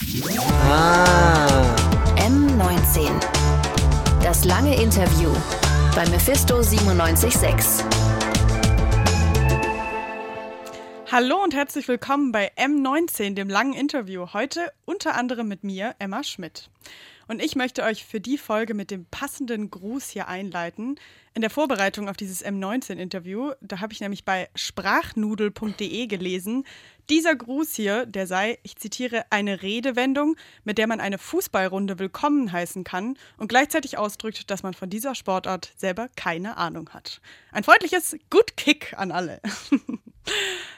[0.00, 1.76] Ah.
[2.16, 3.10] M19.
[4.22, 5.30] Das lange Interview
[5.94, 7.84] bei Mephisto 976.
[11.12, 14.28] Hallo und herzlich willkommen bei M19, dem langen Interview.
[14.32, 16.70] Heute unter anderem mit mir, Emma Schmidt.
[17.30, 20.98] Und ich möchte euch für die Folge mit dem passenden Gruß hier einleiten.
[21.32, 26.64] In der Vorbereitung auf dieses M19-Interview, da habe ich nämlich bei sprachnudel.de gelesen,
[27.08, 32.50] dieser Gruß hier, der sei, ich zitiere, eine Redewendung, mit der man eine Fußballrunde willkommen
[32.50, 37.20] heißen kann und gleichzeitig ausdrückt, dass man von dieser Sportart selber keine Ahnung hat.
[37.52, 39.40] Ein freundliches Good Kick an alle.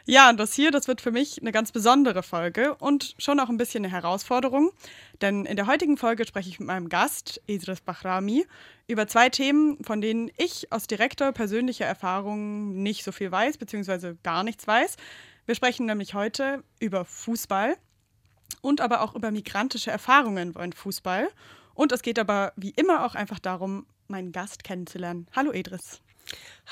[0.05, 3.49] ja, und das hier, das wird für mich eine ganz besondere Folge und schon auch
[3.49, 4.73] ein bisschen eine Herausforderung,
[5.21, 8.47] denn in der heutigen Folge spreche ich mit meinem Gast, Idris Bahrami,
[8.89, 14.17] über zwei Themen, von denen ich aus direkter persönlicher Erfahrung nicht so viel weiß, beziehungsweise
[14.23, 14.97] gar nichts weiß.
[15.47, 17.77] Wir sprechen nämlich heute über Fußball
[18.61, 21.29] und aber auch über migrantische Erfahrungen beim Fußball.
[21.75, 25.27] Und es geht aber wie immer auch einfach darum, meinen Gast kennenzulernen.
[25.35, 26.01] Hallo Idris.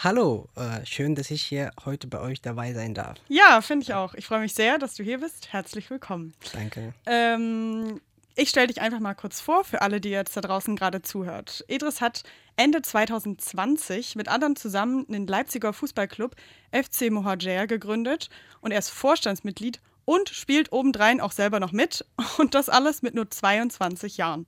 [0.03, 3.19] Hallo, äh, schön, dass ich hier heute bei euch dabei sein darf.
[3.29, 4.15] Ja, finde ich auch.
[4.15, 5.53] Ich freue mich sehr, dass du hier bist.
[5.53, 6.33] Herzlich willkommen.
[6.53, 6.95] Danke.
[7.05, 8.01] Ähm,
[8.35, 11.65] ich stelle dich einfach mal kurz vor für alle, die jetzt da draußen gerade zuhört.
[11.69, 12.23] Idris hat
[12.57, 16.35] Ende 2020 mit anderen zusammen den Leipziger Fußballclub
[16.73, 18.31] FC Mohajer gegründet
[18.63, 22.07] und er ist Vorstandsmitglied und spielt obendrein auch selber noch mit
[22.39, 24.47] und das alles mit nur 22 Jahren.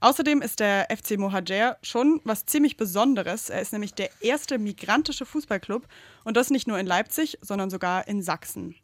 [0.00, 3.50] Außerdem ist der FC Mohajer schon was ziemlich Besonderes.
[3.50, 5.86] Er ist nämlich der erste migrantische Fußballclub
[6.24, 8.76] und das nicht nur in Leipzig, sondern sogar in Sachsen.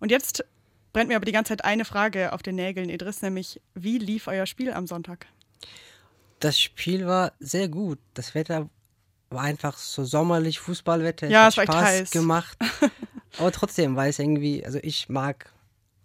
[0.00, 0.44] Und jetzt
[0.92, 4.26] brennt mir aber die ganze Zeit eine Frage auf den Nägeln, Idris, nämlich wie lief
[4.26, 5.26] euer Spiel am Sonntag?
[6.40, 7.98] Das Spiel war sehr gut.
[8.14, 8.68] Das Wetter
[9.30, 11.28] war einfach so sommerlich, Fußballwetter.
[11.28, 12.10] Ja, es hat war echt Spaß heiß.
[12.10, 12.58] gemacht.
[13.38, 15.52] Aber trotzdem, weil es irgendwie, also ich mag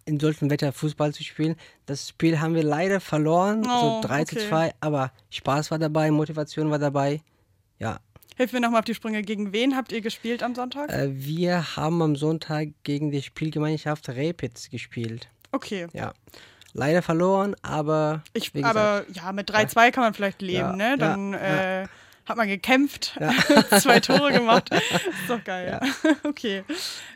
[0.09, 1.55] in solchem Wetter Fußball zu spielen.
[1.85, 4.49] Das Spiel haben wir leider verloren, Oh, so 3 zu okay.
[4.49, 7.21] 2, aber Spaß war dabei, Motivation war dabei.
[7.77, 7.99] Ja,
[8.35, 9.21] Hilf mir nochmal auf die Sprünge.
[9.21, 10.89] Gegen wen habt ihr gespielt am Sonntag?
[10.91, 15.27] äh, wir haben am Sonntag gegen die Spielgemeinschaft Rapids gespielt.
[15.51, 15.87] Okay.
[15.91, 16.13] Ja,
[16.73, 20.75] leider verloren, aber Ich, wie gesagt, aber ja, mit 3-2 kann man vielleicht leben, Ja,
[20.75, 20.89] ne?
[20.91, 21.81] ja, Dann ja.
[21.83, 21.87] Äh,
[22.25, 23.19] hat man gekämpft,
[23.81, 24.69] zwei Tore gemacht.
[24.73, 25.79] Ist doch geil.
[26.23, 26.63] Okay.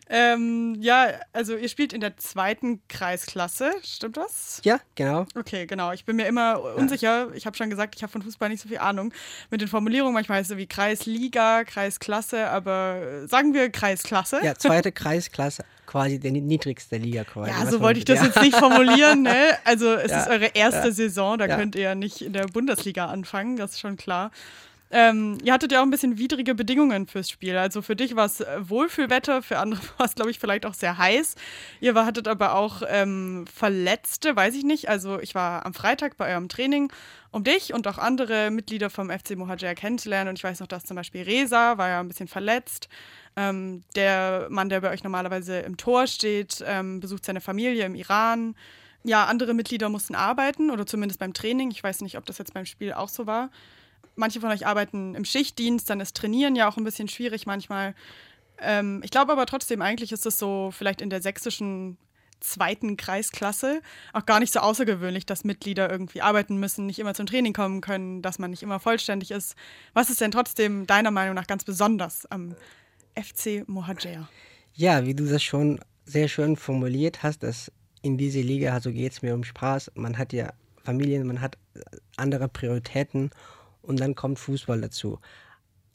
[0.09, 4.59] Ähm, ja, also ihr spielt in der zweiten Kreisklasse, stimmt das?
[4.63, 5.25] ja, genau.
[5.33, 5.91] Okay, genau.
[5.93, 7.29] Ich bin mir immer unsicher.
[7.33, 9.13] Ich habe schon gesagt, ich habe von Fußball nicht so viel Ahnung.
[9.49, 14.39] Mit den Formulierungen manchmal heißt es wie Kreisliga, Kreisklasse, aber äh, sagen wir Kreisklasse.
[14.43, 17.51] Ja, zweite Kreisklasse, quasi der ni- niedrigste Liga quasi.
[17.51, 18.25] Ja, so wollte ich das ja.
[18.25, 19.21] jetzt nicht formulieren.
[19.23, 19.57] Ne?
[19.63, 21.55] Also es Ja, ist eure erste Saison, da ja.
[21.57, 24.31] könnt ihr ja nicht in der Bundesliga anfangen, das ist schon klar.
[24.95, 27.57] Ähm, ihr hattet ja auch ein bisschen widrige Bedingungen fürs Spiel.
[27.57, 30.75] Also für dich war es äh, Wohlfühlwetter, für andere war es, glaube ich, vielleicht auch
[30.75, 31.33] sehr heiß.
[31.81, 34.89] Ihr war- hattet aber auch ähm, Verletzte, weiß ich nicht.
[34.89, 36.93] Also ich war am Freitag bei eurem Training,
[37.31, 40.29] um dich und auch andere Mitglieder vom FC Mohajer kennenzulernen.
[40.29, 42.87] Und ich weiß noch, dass zum Beispiel Reza war ja ein bisschen verletzt.
[43.35, 47.95] Ähm, der Mann, der bei euch normalerweise im Tor steht, ähm, besucht seine Familie im
[47.95, 48.53] Iran.
[49.03, 51.71] Ja, andere Mitglieder mussten arbeiten oder zumindest beim Training.
[51.71, 53.49] Ich weiß nicht, ob das jetzt beim Spiel auch so war.
[54.15, 57.95] Manche von euch arbeiten im Schichtdienst, dann ist Trainieren ja auch ein bisschen schwierig manchmal.
[58.59, 61.97] Ähm, ich glaube aber trotzdem, eigentlich ist es so vielleicht in der sächsischen
[62.43, 63.81] zweiten Kreisklasse
[64.11, 67.81] auch gar nicht so außergewöhnlich, dass Mitglieder irgendwie arbeiten müssen, nicht immer zum Training kommen
[67.81, 69.55] können, dass man nicht immer vollständig ist.
[69.93, 72.55] Was ist denn trotzdem deiner Meinung nach ganz besonders am
[73.15, 74.27] FC Mohajer?
[74.73, 79.13] Ja, wie du das schon sehr schön formuliert hast, dass in diese Liga, also geht
[79.13, 79.91] es mir um Spaß.
[79.95, 80.51] Man hat ja
[80.83, 81.57] Familien, man hat
[82.17, 83.31] andere Prioritäten
[83.83, 85.19] und dann kommt Fußball dazu.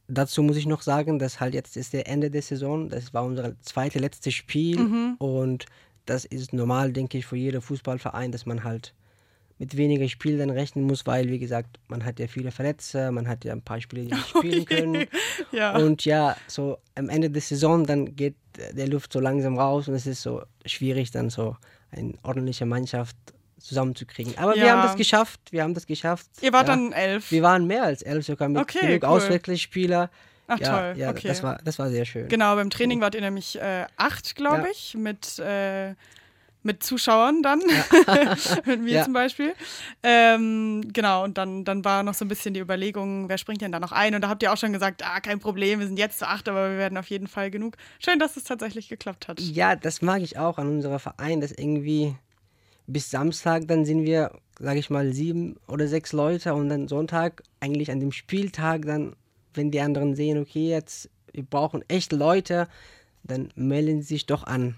[0.07, 3.25] Dazu muss ich noch sagen, dass halt jetzt ist der Ende der Saison, das war
[3.25, 5.67] unser zweite letztes Spiel und
[6.07, 8.95] das ist normal, denke ich, für jeden Fußballverein, dass man halt
[9.59, 13.45] mit weniger Spielen rechnen muss, weil, wie gesagt, man hat ja viele Verletzte, man hat
[13.45, 15.07] ja ein paar Spieler, die nicht spielen können.
[15.51, 15.77] Ja.
[15.77, 18.35] Und ja, so am Ende der Saison, dann geht
[18.73, 21.57] der Luft so langsam raus und es ist so schwierig, dann so
[21.91, 23.17] eine ordentliche Mannschaft
[23.59, 24.37] zusammenzukriegen.
[24.39, 24.73] Aber wir Ja.
[24.73, 26.27] haben das geschafft, wir haben das geschafft.
[26.41, 26.75] Ihr wart ja.
[26.77, 27.31] dann elf.
[27.31, 29.09] Wir waren mehr als elf sogar mit Okay, genug cool.
[29.09, 30.11] Auswechselspieler.
[30.51, 31.29] Ach ja, toll, ja, okay.
[31.29, 32.27] das, war, das war sehr schön.
[32.29, 35.95] Genau, beim Training wart ihr nämlich äh, acht, glaube ich, mit, äh,
[36.63, 37.61] mit Zuschauern dann,
[38.65, 39.55] mit mir zum Beispiel.
[40.03, 43.73] Ähm, genau, und dann, dann war noch so ein bisschen die Überlegung, wer springt denn
[43.73, 44.15] da noch ein?
[44.15, 46.49] Und da habt ihr auch schon gesagt, ah, kein Problem, wir sind jetzt zu acht,
[46.49, 47.77] aber wir werden auf jeden Fall genug.
[47.99, 49.39] Schön, dass es tatsächlich geklappt hat.
[49.41, 52.15] Ja, das mag ich auch an unserem Verein, dass irgendwie
[52.89, 57.43] bis Samstag, dann sind wir, sage ich mal, sieben oder sechs Leute und dann Sonntag,
[57.61, 59.15] eigentlich an dem Spieltag, dann,
[59.55, 62.67] wenn die anderen sehen, okay, jetzt, wir brauchen echt Leute,
[63.23, 64.75] dann melden sie sich doch an.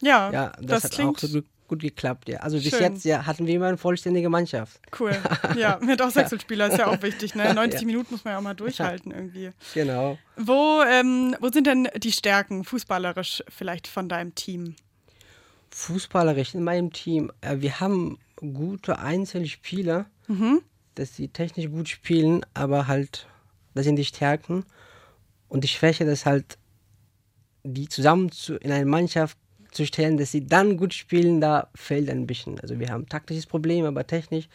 [0.00, 2.40] Ja, Ja, das, das, hat auch so gut, gut geklappt, ja.
[2.40, 2.80] Also bis Schön.
[2.80, 4.80] jetzt ja, hatten wir immer eine vollständige Mannschaft.
[4.98, 5.16] Cool.
[5.56, 7.34] Ja, mit auch Wechselspieler ist ja auch wichtig.
[7.36, 7.54] Ne?
[7.54, 7.86] 90 Ja.
[7.86, 9.50] Minuten muss man ja auch mal durchhalten irgendwie.
[9.74, 10.18] Genau.
[10.36, 14.74] Wo, ähm, wo sind denn die Stärken fußballerisch vielleicht von deinem Team?
[15.74, 20.06] Fußballerisch in meinem Team, äh, wir haben gute Einzelspieler,
[20.94, 23.26] dass sie technisch gut spielen, aber halt,
[23.74, 24.64] das sind die Stärken.
[25.48, 26.58] Und die Schwäche, das halt,
[27.64, 29.38] die zusammen zu, in eine Mannschaft
[29.70, 32.60] zu stellen, dass sie dann gut spielen, da fehlt ein bisschen.
[32.60, 34.48] Also wir haben taktisches Problem, aber technisch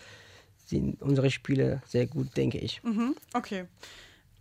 [0.65, 2.83] sind unsere Spiele sehr gut, denke ich.
[2.83, 3.65] Mhm, okay.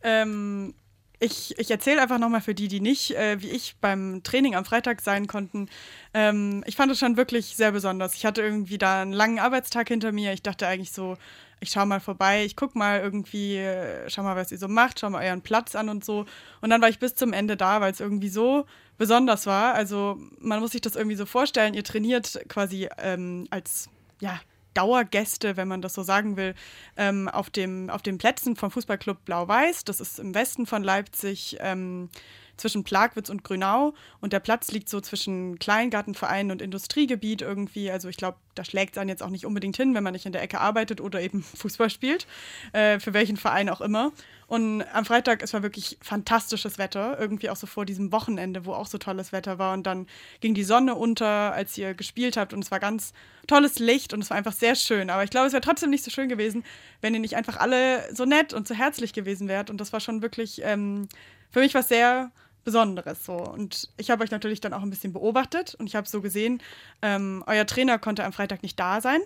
[0.03, 0.75] Ähm,
[1.19, 4.65] ich ich erzähle einfach nochmal für die, die nicht, äh, wie ich beim Training am
[4.65, 5.69] Freitag sein konnten.
[6.15, 8.15] Ähm, ich fand es schon wirklich sehr besonders.
[8.15, 10.33] Ich hatte irgendwie da einen langen Arbeitstag hinter mir.
[10.33, 11.17] Ich dachte eigentlich so,
[11.61, 15.01] ich schaue mal vorbei, ich gucke mal irgendwie, äh, schau mal, was ihr so macht,
[15.01, 16.27] schau mal euren Platz an und so.
[16.61, 18.67] Und dann war ich bis zum Ende da, weil es irgendwie so
[18.99, 19.75] besonders war.
[19.75, 23.89] Also man muss sich das irgendwie so vorstellen, ihr trainiert quasi ähm, als,
[24.21, 24.39] ja,
[24.77, 26.55] Dauergäste, wenn man das so sagen will,
[26.97, 29.85] ähm, auf, dem, auf den Plätzen vom Fußballclub Blau-Weiß.
[29.85, 32.11] Das ist im Westen von Leipzig ähm,
[32.57, 33.95] zwischen Plagwitz und Grünau.
[34.21, 37.91] Und der Platz liegt so zwischen Kleingartenverein und Industriegebiet irgendwie.
[37.91, 40.27] Also ich glaube, da schlägt es einen jetzt auch nicht unbedingt hin, wenn man nicht
[40.27, 42.27] in der Ecke arbeitet oder eben Fußball spielt.
[42.73, 44.13] Äh, für welchen Verein auch immer.
[44.49, 47.19] Und am Freitag, es war wirklich fantastisches Wetter.
[47.19, 49.75] Irgendwie auch so vor diesem Wochenende, wo auch so tolles Wetter war.
[49.75, 50.07] Und dann
[50.41, 52.53] ging die Sonne unter, als ihr gespielt habt.
[52.53, 53.13] Und es war ganz
[53.47, 55.11] tolles Licht und es war einfach sehr schön.
[55.11, 56.65] Aber ich glaube, es wäre trotzdem nicht so schön gewesen,
[57.01, 59.71] wenn ihr nicht einfach alle so nett und so herzlich gewesen wärt.
[59.71, 61.09] Und das war schon wirklich ähm,
[61.51, 62.31] für mich was sehr
[62.67, 63.35] Besonderes so.
[63.35, 66.61] Und ich habe euch natürlich dann auch ein bisschen beobachtet und ich habe so gesehen,
[67.01, 69.21] ähm, euer Trainer konnte am Freitag nicht da sein.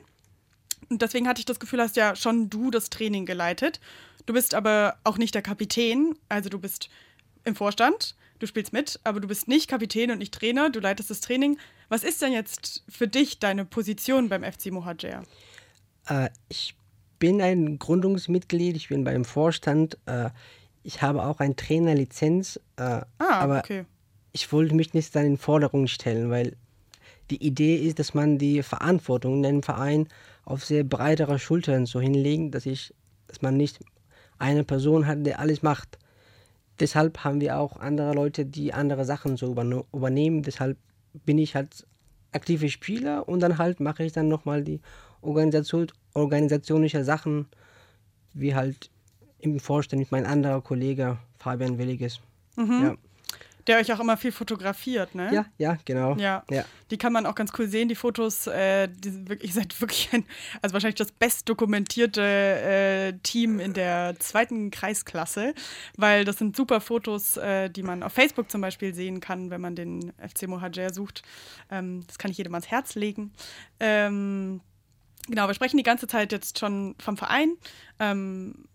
[0.90, 3.80] Und deswegen hatte ich das Gefühl, hast ja schon du das Training geleitet.
[4.26, 6.90] Du bist aber auch nicht der Kapitän, also du bist
[7.44, 11.08] im Vorstand, du spielst mit, aber du bist nicht Kapitän und nicht Trainer, du leitest
[11.08, 11.58] das Training.
[11.88, 15.22] Was ist denn jetzt für dich deine Position beim FC Mohajer?
[16.08, 16.74] Äh, ich
[17.18, 19.96] bin ein Gründungsmitglied, ich bin beim Vorstand.
[20.04, 20.28] Äh,
[20.82, 23.84] ich habe auch eine Trainerlizenz, äh, Ah, aber okay.
[24.32, 26.56] ich wollte mich nicht dann in Forderung stellen, weil
[27.30, 30.08] die Idee ist, dass man die Verantwortung in einem Verein
[30.44, 32.94] auf sehr breitere Schultern so hinlegt, dass ich,
[33.28, 33.78] dass man nicht
[34.38, 35.98] eine Person hat, der alles macht.
[36.80, 39.52] Deshalb haben wir auch andere Leute, die andere Sachen so
[39.92, 40.42] übernehmen.
[40.42, 40.78] Deshalb
[41.12, 41.86] bin ich halt
[42.32, 44.80] aktive Spieler und dann halt mache ich dann nochmal die
[45.20, 47.46] Organisation, organisatorische Sachen,
[48.32, 48.90] wie halt
[49.42, 52.20] im Vorstand mit meinem anderen Kollege Fabian Williges.
[52.56, 52.96] Ja.
[53.66, 55.32] Der euch auch immer viel fotografiert, ne?
[55.32, 56.16] ja, ja, genau.
[56.16, 56.42] Ja.
[56.50, 56.64] Ja.
[56.90, 58.46] die kann man auch ganz cool sehen, die Fotos.
[58.46, 60.24] Äh, die sind wirklich, ihr seid wirklich ein,
[60.62, 65.54] also wahrscheinlich das bestdokumentierte äh, Team in der zweiten Kreisklasse,
[65.96, 69.60] weil das sind super Fotos, äh, die man auf Facebook zum Beispiel sehen kann, wenn
[69.60, 71.22] man den FC Mohajer sucht.
[71.70, 73.32] Ähm, das kann ich jedem ans Herz legen.
[73.78, 74.62] Ähm,
[75.28, 77.54] genau, wir sprechen die ganze Zeit jetzt schon vom Verein
[77.98, 78.66] ähm,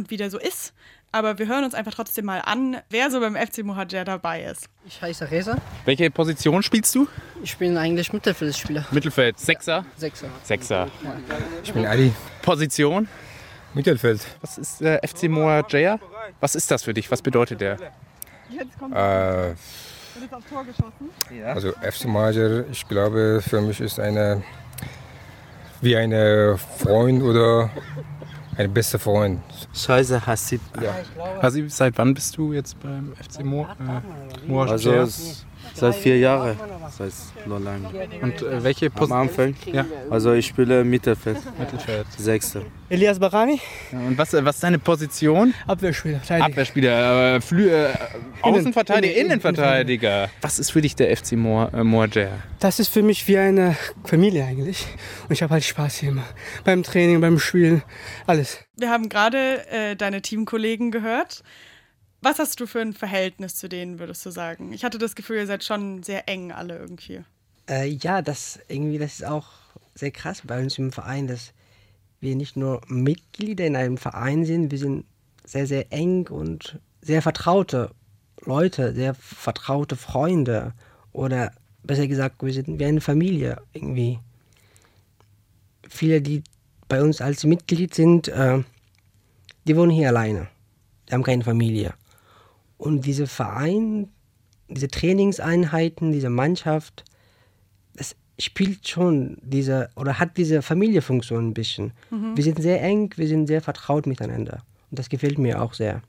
[0.00, 0.72] und wie der so ist.
[1.12, 4.66] Aber wir hören uns einfach trotzdem mal an, wer so beim FC Mohajer dabei ist.
[4.86, 5.56] Ich heiße Reza.
[5.84, 7.08] Welche Position spielst du?
[7.42, 8.86] Ich bin eigentlich Mittelfeldspieler.
[8.90, 9.38] Mittelfeld.
[9.38, 9.84] Sechser?
[9.96, 10.28] Sechser.
[10.44, 10.88] Sechser.
[11.64, 12.12] Ich bin Ali.
[12.42, 13.08] Position?
[13.74, 14.20] Mittelfeld.
[14.40, 15.98] Was ist der FC Moa Jaya?
[16.40, 17.10] Was ist das für dich?
[17.10, 17.76] Was bedeutet der?
[18.92, 19.54] Äh,
[20.32, 21.10] aufs Tor geschossen.
[21.44, 24.42] also FC Mager, ich glaube, für mich ist eine
[25.80, 27.70] wie eine Freund oder
[28.60, 29.40] ein bester Freund.
[29.74, 30.60] Scheiße Hasib.
[31.40, 35.08] Also seit wann bist du jetzt beim FC Moa, äh, Moa Also
[35.74, 36.58] Seit vier Jahren.
[36.82, 37.88] Das heißt noch lange.
[38.22, 39.20] Und äh, welche Am Position?
[39.20, 39.54] Anfang.
[39.72, 39.84] Ja.
[40.10, 41.38] Also ich spiele Mittelfeld.
[41.58, 42.06] Mittelfeld.
[42.18, 42.62] Sechster.
[42.88, 43.60] Elias Barani,
[43.92, 45.54] und was, äh, was ist deine Position?
[45.66, 46.46] Abwehrspieler, Verteidiger.
[46.46, 47.90] Abwehrspieler, äh, Flü äh,
[48.42, 50.28] Außenverteidiger, Innen- Innenverteidiger.
[50.40, 52.28] Was ist für dich der FC Moa, äh?
[52.58, 54.86] Das ist für mich wie eine Familie eigentlich.
[55.28, 56.24] Und ich habe halt Spaß hier immer.
[56.64, 57.82] Beim Training, beim Spielen,
[58.26, 58.58] alles.
[58.76, 61.42] Wir haben gerade äh, deine Teamkollegen gehört.
[62.22, 64.72] Was hast du für ein Verhältnis zu denen, würdest du sagen?
[64.72, 67.22] Ich hatte das Gefühl, ihr seid schon sehr eng alle irgendwie.
[67.68, 69.48] Äh, ja, das irgendwie, das ist auch
[69.94, 71.52] sehr krass bei uns im Verein, dass
[72.20, 75.06] wir nicht nur Mitglieder in einem Verein sind, wir sind
[75.44, 77.90] sehr, sehr eng und sehr vertraute
[78.42, 80.74] Leute, sehr vertraute Freunde
[81.12, 84.18] oder besser gesagt, wir sind wie eine Familie irgendwie.
[85.88, 86.42] Viele, die
[86.88, 88.62] bei uns als Mitglied sind, äh,
[89.66, 90.48] die wohnen hier alleine.
[91.08, 91.94] Die haben keine Familie.
[92.80, 94.08] Und diese Verein,
[94.68, 97.04] diese Trainingseinheiten, diese Mannschaft,
[97.94, 101.92] es spielt schon diese oder hat diese Familienfunktion ein bisschen.
[102.34, 104.62] Wir sind sehr eng, wir sind sehr vertraut miteinander.
[104.90, 106.00] Und das gefällt mir auch sehr.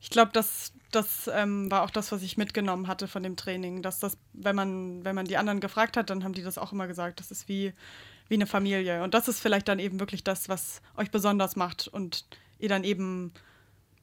[0.00, 3.82] Ich glaube, das das ähm, war auch das, was ich mitgenommen hatte von dem Training.
[3.82, 6.72] Dass das, wenn man, wenn man die anderen gefragt hat, dann haben die das auch
[6.72, 7.18] immer gesagt.
[7.18, 7.72] Das ist wie,
[8.28, 9.02] wie eine Familie.
[9.02, 12.26] Und das ist vielleicht dann eben wirklich das, was euch besonders macht und
[12.58, 13.32] ihr dann eben,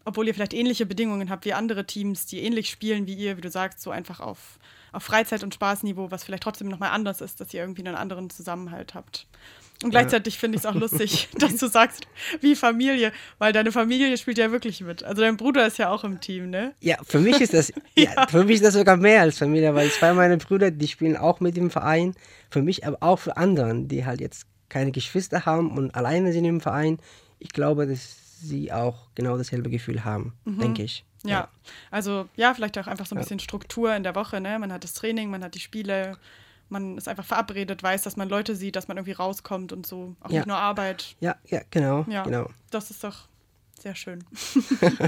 [0.10, 3.42] obwohl ihr vielleicht ähnliche Bedingungen habt wie andere Teams, die ähnlich spielen wie ihr, wie
[3.42, 4.58] du sagst, so einfach auf,
[4.92, 8.32] auf Freizeit- und Spaßniveau, was vielleicht trotzdem nochmal anders ist, dass ihr irgendwie einen anderen
[8.32, 9.28] Zusammenhalt habt.
[9.84, 12.08] Und gleichzeitig finde ich es auch lustig, dass du sagst,
[12.42, 15.04] wie Familie, weil deine Familie spielt ja wirklich mit.
[15.04, 16.74] Also dein Bruder ist ja auch im Team, ne?
[16.82, 18.12] Ja, für mich ist das, ja.
[18.16, 18.28] ja.
[18.28, 21.40] für mich ist das sogar mehr als Familie, weil zwei meiner Brüder, die spielen auch
[21.40, 22.16] mit dem Verein.
[22.50, 26.46] Für mich, aber auch für anderen, die halt jetzt keine Geschwister haben und alleine sind
[26.46, 26.98] im Verein.
[27.38, 30.60] Ich glaube, dass sie auch genau dasselbe Gefühl haben, mhm.
[30.60, 31.06] denke ich.
[31.24, 31.30] Ja.
[31.30, 31.48] ja.
[31.92, 34.58] also ja, vielleicht auch einfach so ein bisschen Struktur in der Woche, ne?
[34.60, 36.18] Man hat das Training, man hat die Spiele
[36.70, 40.16] man ist einfach verabredet, weiß, dass man Leute sieht, dass man irgendwie rauskommt und so.
[40.22, 40.40] Auch ja.
[40.40, 41.16] nicht nur Arbeit.
[41.20, 42.06] Ja, ja, genau.
[42.08, 42.50] Ja, genau.
[42.70, 43.28] Das ist doch
[43.80, 44.24] sehr schön.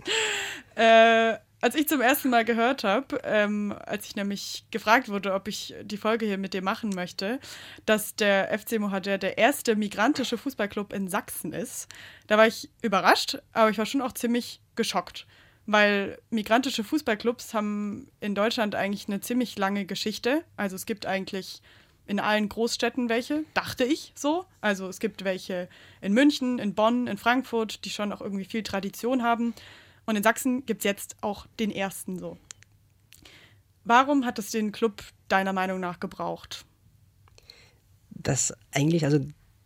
[0.76, 5.48] äh, als ich zum ersten Mal gehört habe, ähm, als ich nämlich gefragt wurde, ob
[5.48, 7.38] ich die Folge hier mit dir machen möchte,
[7.86, 11.88] dass der FC Mohadir der erste migrantische Fußballclub in Sachsen ist,
[12.26, 15.26] da war ich überrascht, aber ich war schon auch ziemlich geschockt
[15.66, 20.42] weil migrantische Fußballclubs haben in Deutschland eigentlich eine ziemlich lange Geschichte.
[20.56, 21.62] Also es gibt eigentlich
[22.08, 24.44] in allen Großstädten welche, dachte ich so.
[24.60, 25.68] Also es gibt welche
[26.00, 29.54] in München, in Bonn, in Frankfurt, die schon auch irgendwie viel Tradition haben.
[30.10, 32.36] Und in Sachsen gibt es jetzt auch den ersten so.
[33.84, 36.66] Warum hat es den Club deiner Meinung nach gebraucht?
[38.10, 39.20] Das eigentlich, also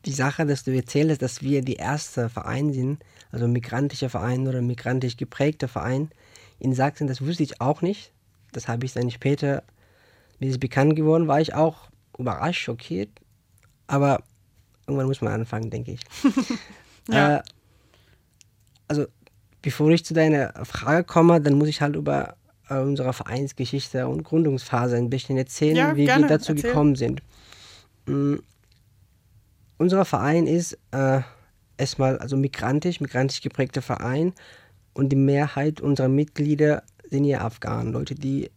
[0.05, 4.61] die Sache, dass du erzählst, dass wir die erste Verein sind, also migrantischer Verein oder
[4.61, 6.11] migrantisch geprägter Verein
[6.59, 8.13] in Sachsen, das wusste ich auch nicht.
[8.53, 9.63] Das habe ich dann später,
[10.41, 13.09] wie es bekannt geworden, war ich auch überrascht, schockiert.
[13.87, 14.23] Aber
[14.87, 16.01] irgendwann muss man anfangen, denke ich.
[17.09, 17.39] ja.
[17.39, 17.43] äh,
[18.89, 19.07] also,
[19.65, 22.37] bevor ich zu deiner Frage komme, dann muss ich halt über
[22.69, 26.25] äh, unsere Vereinsgeschichte und Gründungsphase ein bisschen erzählen, ja, wie gerne.
[26.25, 26.71] wir dazu Erzähl.
[26.71, 27.23] gekommen sind.
[28.07, 28.41] Mhm
[29.79, 31.21] unser Verein ist äh,
[31.77, 34.33] erstmal also migrantisch, migrantisch geprägter Verein
[34.93, 38.51] und die Mehrheit unserer Mitglieder sind ja Afghanen, Leute, die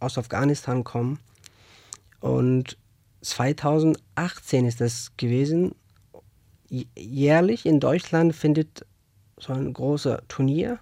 [0.00, 1.18] aus Afghanistan kommen.
[2.20, 2.76] Und
[3.22, 5.74] 2018 ist das gewesen.
[6.68, 8.84] Jährlich in Deutschland findet
[9.44, 10.78] so ein großer Turnier,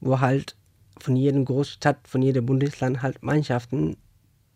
[0.00, 0.56] wo halt
[0.98, 3.96] von jedem Großstadt, von jedem Bundesland halt Mannschaften.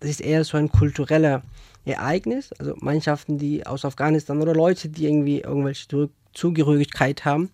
[0.01, 1.43] Das ist eher so ein kultureller
[1.85, 7.51] Ereignis, also Mannschaften, die aus Afghanistan oder Leute, die irgendwie irgendwelche Zugehörigkeit haben,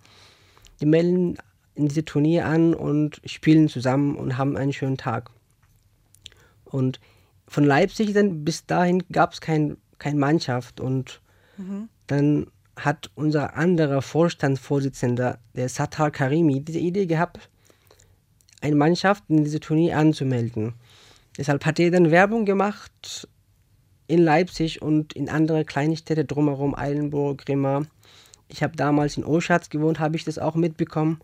[0.81, 1.37] die melden
[1.75, 5.31] in diese Turnier an und spielen zusammen und haben einen schönen Tag.
[6.65, 7.01] Und
[7.47, 11.21] von Leipzig dann bis dahin gab es kein, keine Mannschaft und
[11.57, 11.89] mhm.
[12.07, 12.47] dann
[12.85, 17.51] hat unser anderer Vorstandsvorsitzender, der Sattar Karimi, diese Idee gehabt,
[18.61, 20.75] eine Mannschaft in diese Turnier anzumelden.
[21.39, 23.29] Deshalb hat er dann Werbung gemacht
[24.07, 27.87] in Leipzig und in andere kleine Städte drumherum, Eilenburg, Grimma.
[28.49, 31.21] Ich habe damals in Oschatz gewohnt, habe ich das auch mitbekommen.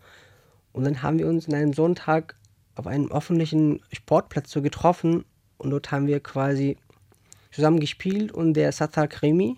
[0.71, 2.35] Und dann haben wir uns in einem Sonntag
[2.75, 5.25] auf einem öffentlichen Sportplatz so getroffen
[5.57, 6.77] und dort haben wir quasi
[7.51, 9.57] zusammen gespielt und der Sattar Krimi,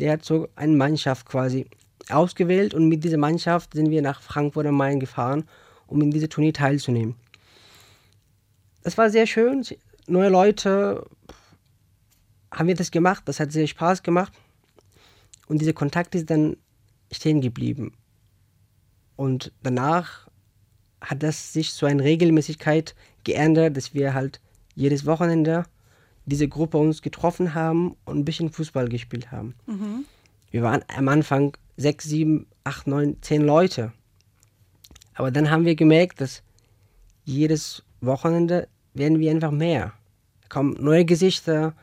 [0.00, 1.66] der hat so eine Mannschaft quasi
[2.10, 5.44] ausgewählt und mit dieser Mannschaft sind wir nach Frankfurt am Main gefahren,
[5.86, 7.16] um in diese Turnier teilzunehmen.
[8.82, 9.64] Das war sehr schön,
[10.06, 11.04] neue Leute,
[12.56, 13.22] haben wir das gemacht.
[13.26, 14.32] Das hat sehr Spaß gemacht.
[15.46, 16.56] Und dieser Kontakt ist dann
[17.12, 17.92] stehen geblieben.
[19.16, 20.28] Und danach
[21.00, 24.40] hat das sich so eine Regelmäßigkeit geändert, dass wir halt
[24.74, 25.64] jedes Wochenende
[26.26, 29.54] diese Gruppe uns getroffen haben und ein bisschen Fußball gespielt haben.
[29.66, 30.04] Mhm.
[30.50, 33.92] Wir waren am Anfang sechs, sieben, acht, neun, zehn Leute.
[35.14, 36.42] Aber dann haben wir gemerkt, dass
[37.24, 39.92] jedes Wochenende werden wir einfach mehr.
[40.42, 41.74] Da kommen neue Gesichter,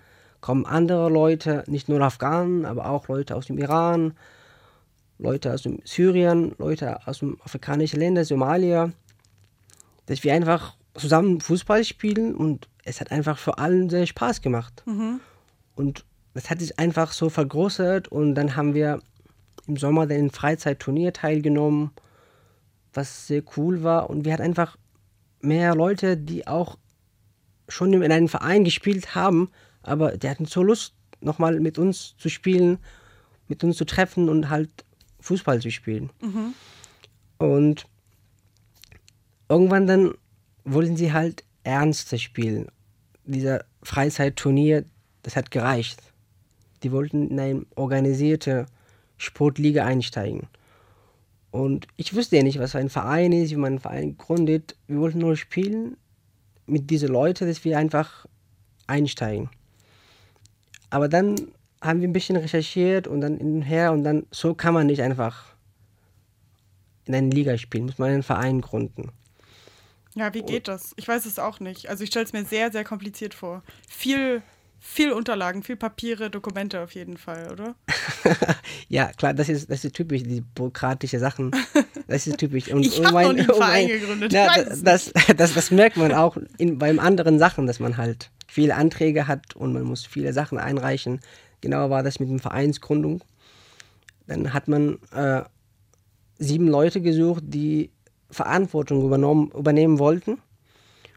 [0.41, 4.13] kommen andere Leute, nicht nur Afghanen, aber auch Leute aus dem Iran,
[5.17, 8.91] Leute aus dem Syrien, Leute aus dem afrikanischen Ländern, Somalia,
[10.05, 14.83] dass wir einfach zusammen Fußball spielen und es hat einfach für allen sehr Spaß gemacht.
[14.85, 15.19] Mhm.
[15.75, 18.99] Und das hat sich einfach so vergrößert und dann haben wir
[19.67, 21.91] im Sommer dann Freizeitturnier teilgenommen,
[22.93, 24.77] was sehr cool war und wir hatten einfach
[25.41, 26.77] mehr Leute, die auch
[27.67, 29.49] schon in einem Verein gespielt haben,
[29.81, 32.79] aber die hatten so Lust, nochmal mit uns zu spielen,
[33.47, 34.69] mit uns zu treffen und halt
[35.21, 36.09] Fußball zu spielen.
[36.21, 36.53] Mhm.
[37.37, 37.85] Und
[39.49, 40.13] irgendwann dann
[40.65, 42.67] wollten sie halt ernster spielen.
[43.25, 44.85] Dieser Freizeitturnier,
[45.23, 46.01] das hat gereicht.
[46.83, 48.65] Die wollten in eine organisierte
[49.17, 50.47] Sportliga einsteigen.
[51.51, 54.75] Und ich wusste ja nicht, was für ein Verein ist, wie man einen Verein gründet.
[54.87, 55.97] Wir wollten nur spielen
[56.65, 58.25] mit diesen Leuten, dass wir einfach
[58.87, 59.49] einsteigen.
[60.89, 61.35] Aber dann
[61.81, 64.87] haben wir ein bisschen recherchiert und dann hin und her und dann so kann man
[64.87, 65.53] nicht einfach
[67.05, 69.11] in eine Liga spielen, muss man einen Verein gründen.
[70.15, 70.93] Ja, wie geht das?
[70.95, 71.89] Ich weiß es auch nicht.
[71.89, 73.63] Also ich stelle es mir sehr, sehr kompliziert vor.
[73.87, 74.43] Viel,
[74.79, 77.75] viel Unterlagen, viel Papiere, Dokumente auf jeden Fall, oder?
[78.89, 81.51] ja, klar, das ist, das ist typisch, die bürokratische Sachen.
[82.07, 82.71] Das ist typisch.
[82.71, 84.33] Und, ich habe noch nie einen Verein gegründet.
[84.33, 88.29] Ja, das, das, das, das, merkt man auch in, beim anderen Sachen, dass man halt
[88.47, 91.21] viele Anträge hat und man muss viele Sachen einreichen.
[91.61, 93.23] Genauer war das mit der Vereinsgründung.
[94.27, 95.41] Dann hat man äh,
[96.37, 97.89] sieben Leute gesucht, die
[98.33, 100.39] Verantwortung übernommen, übernehmen wollten.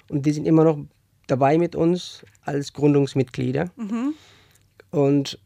[0.08, 0.78] Und die sind immer noch
[1.26, 3.70] dabei mit uns als Gründungsmitglieder.
[3.76, 4.14] Mhm.
[4.90, 5.38] Und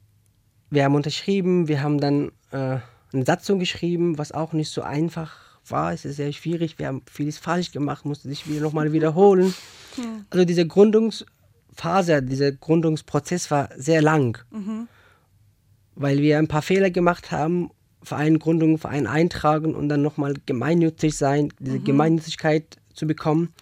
[0.71, 2.79] wir haben unterschrieben, wir haben dann äh,
[3.13, 5.33] eine Satzung geschrieben, was auch nicht so einfach
[5.67, 5.93] war.
[5.93, 9.55] Es ist sehr schwierig, wir haben vieles falsch gemacht, musste sich wieder nochmal wiederholen.
[9.97, 10.27] Mhm.
[10.31, 14.89] Also diese Gründungsphase, dieser Gründungsprozess war sehr lang, mhm.
[15.95, 17.71] weil wir ein paar Fehler gemacht haben
[18.03, 21.85] Vereingründung, Verein eintragen und dann nochmal gemeinnützig sein, diese mhm.
[21.85, 23.53] Gemeinnützigkeit zu bekommen.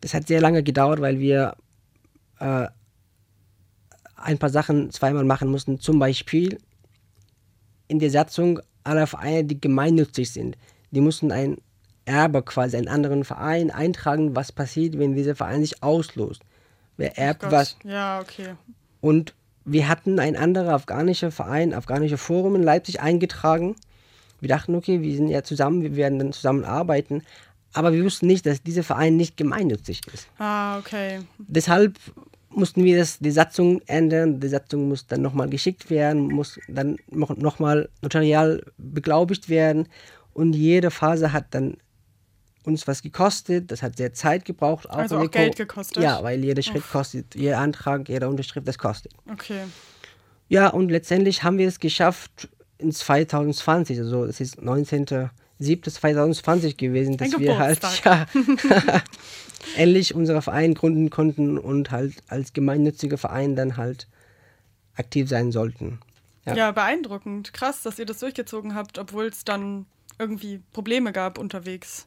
[0.00, 1.56] Das hat sehr lange gedauert, weil wir
[2.38, 2.66] äh,
[4.16, 5.80] ein paar Sachen zweimal machen mussten.
[5.80, 6.58] Zum Beispiel
[7.88, 10.56] in der Satzung aller Vereine, die gemeinnützig sind.
[10.90, 11.58] Die mussten ein
[12.04, 16.42] Erbe quasi, einen anderen Verein eintragen, was passiert, wenn dieser Verein sich auslost.
[16.96, 17.76] Wer erbt was.
[17.84, 18.54] Ja, okay.
[19.00, 19.34] Und
[19.72, 23.76] wir hatten ein anderer afghanischer Verein, afghanische Forum in Leipzig eingetragen.
[24.40, 27.22] Wir dachten, okay, wir sind ja zusammen, wir werden dann zusammen arbeiten.
[27.72, 30.28] Aber wir wussten nicht, dass dieser Verein nicht gemeinnützig ist.
[30.38, 31.20] Ah, okay.
[31.38, 31.98] Deshalb
[32.48, 34.40] mussten wir das, die Satzung ändern.
[34.40, 39.86] Die Satzung muss dann nochmal geschickt werden, muss dann nochmal notarial beglaubigt werden.
[40.32, 41.76] Und jede Phase hat dann
[42.64, 43.70] uns was gekostet.
[43.70, 44.88] Das hat sehr Zeit gebraucht.
[44.88, 46.02] Auch also auch Geld gekostet?
[46.02, 46.92] Ja, weil jeder Schritt Uff.
[46.92, 49.12] kostet, jeder Antrag, jede Unterschrift, das kostet.
[49.30, 49.64] Okay.
[50.48, 52.48] Ja, und letztendlich haben wir es geschafft
[52.78, 58.26] in 2020, also das ist 19.07.2020 gewesen, dass wir halt ja,
[59.76, 64.08] endlich unseren Verein gründen konnten und halt als gemeinnütziger Verein dann halt
[64.96, 66.00] aktiv sein sollten.
[66.46, 66.56] Ja.
[66.56, 67.52] ja, beeindruckend.
[67.52, 69.86] Krass, dass ihr das durchgezogen habt, obwohl es dann
[70.18, 72.06] irgendwie Probleme gab unterwegs.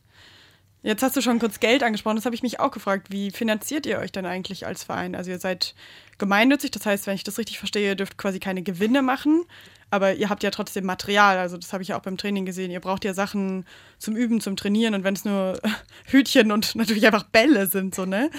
[0.86, 3.08] Jetzt hast du schon kurz Geld angesprochen, das habe ich mich auch gefragt.
[3.10, 5.16] Wie finanziert ihr euch denn eigentlich als Verein?
[5.16, 5.76] Also ihr seid
[6.18, 9.46] gemeinnützig, das heißt, wenn ich das richtig verstehe, ihr dürft quasi keine Gewinne machen,
[9.90, 12.70] aber ihr habt ja trotzdem Material, also das habe ich ja auch beim Training gesehen.
[12.70, 13.66] Ihr braucht ja Sachen
[13.98, 15.58] zum Üben, zum Trainieren und wenn es nur
[16.08, 18.30] Hütchen und natürlich einfach Bälle sind, so, ne?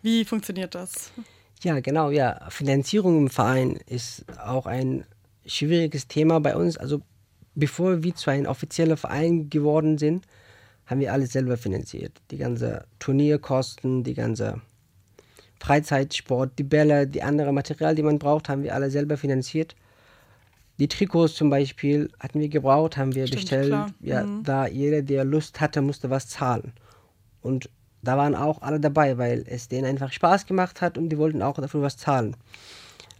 [0.00, 1.12] Wie funktioniert das?
[1.62, 2.48] Ja, genau, ja.
[2.48, 5.04] Finanzierung im Verein ist auch ein
[5.44, 6.78] schwieriges Thema bei uns.
[6.78, 7.02] Also
[7.54, 10.24] bevor wir zu einem offiziellen Verein geworden sind,
[10.90, 12.20] haben wir alles selber finanziert.
[12.32, 14.60] Die ganze Turnierkosten, die ganze
[15.60, 19.76] Freizeitsport, die Bälle, die andere Material, die man braucht, haben wir alle selber finanziert.
[20.80, 23.68] Die Trikots zum Beispiel hatten wir gebraucht, haben wir Stimmt, bestellt.
[23.68, 23.90] Klar.
[24.00, 24.42] Ja, mhm.
[24.42, 26.72] Da jeder, der Lust hatte, musste was zahlen.
[27.40, 27.70] Und
[28.02, 31.42] da waren auch alle dabei, weil es denen einfach Spaß gemacht hat und die wollten
[31.42, 32.36] auch dafür was zahlen.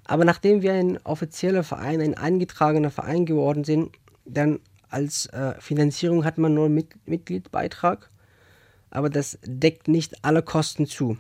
[0.05, 3.91] Aber nachdem wir ein offizieller Verein, ein eingetragener Verein geworden sind,
[4.25, 4.59] dann
[4.91, 8.11] als äh, Finanzierung hat man nur einen Mit Mitgliedsbeitrag,
[8.91, 11.17] aber das deckt nicht alle Kosten zu.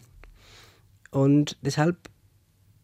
[1.11, 1.97] Und deshalb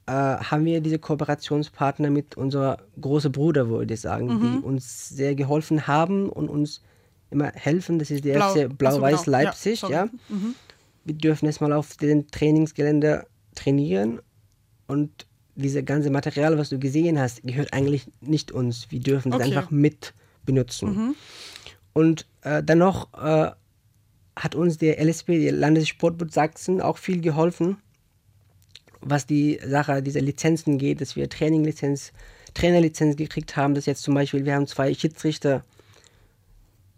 [0.07, 4.41] äh, haben wir diese Kooperationspartner mit unserer großen Bruder, würde ich sagen, mhm.
[4.41, 6.83] die uns sehr geholfen haben und uns
[7.31, 7.99] immer helfen.
[7.99, 8.55] Das ist der Blau.
[8.55, 9.39] FC Blau-Weiß genau.
[9.39, 9.83] Leipzig.
[9.83, 10.05] Ja, ja.
[10.29, 10.55] Mhm.
[11.05, 14.21] Wir dürfen erstmal auf den Trainingsgelände trainieren
[14.87, 18.91] und dieses ganze Material, was du gesehen hast, gehört eigentlich nicht uns.
[18.91, 19.45] Wir dürfen es okay.
[19.45, 20.15] einfach mit
[20.47, 20.89] benutzen.
[20.89, 21.15] Mhm.
[21.93, 23.51] Und äh, dennoch äh,
[24.37, 27.79] hat uns der LSP, der Landessportbund Sachsen, auch viel geholfen,
[29.01, 32.13] was die Sache dieser Lizenzen geht, dass wir Traininglizenz,
[32.55, 35.65] Trainerlizenz gekriegt haben, dass jetzt zum Beispiel, wir haben zwei Schiedsrichter,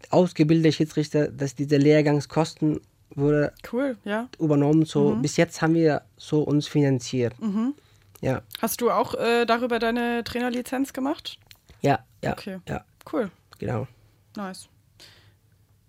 [0.09, 2.81] ausgebildete Schiedsrichter, dass diese Lehrgangskosten
[3.15, 4.27] wurde cool, ja.
[4.39, 4.85] übernommen.
[4.85, 5.21] So mhm.
[5.21, 7.39] bis jetzt haben wir so uns finanziert.
[7.39, 7.73] Mhm.
[8.21, 8.41] Ja.
[8.61, 11.37] Hast du auch äh, darüber deine Trainerlizenz gemacht?
[11.81, 12.33] Ja, ja.
[12.33, 12.59] Okay.
[12.67, 12.83] Ja.
[13.11, 13.31] Cool.
[13.59, 13.87] Genau.
[14.35, 14.69] Nice.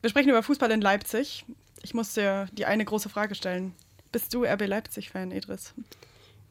[0.03, 1.45] Wir sprechen über Fußball in Leipzig.
[1.83, 3.75] Ich muss dir die eine große Frage stellen.
[4.13, 5.73] Bist du RB Leipzig-Fan, Idris?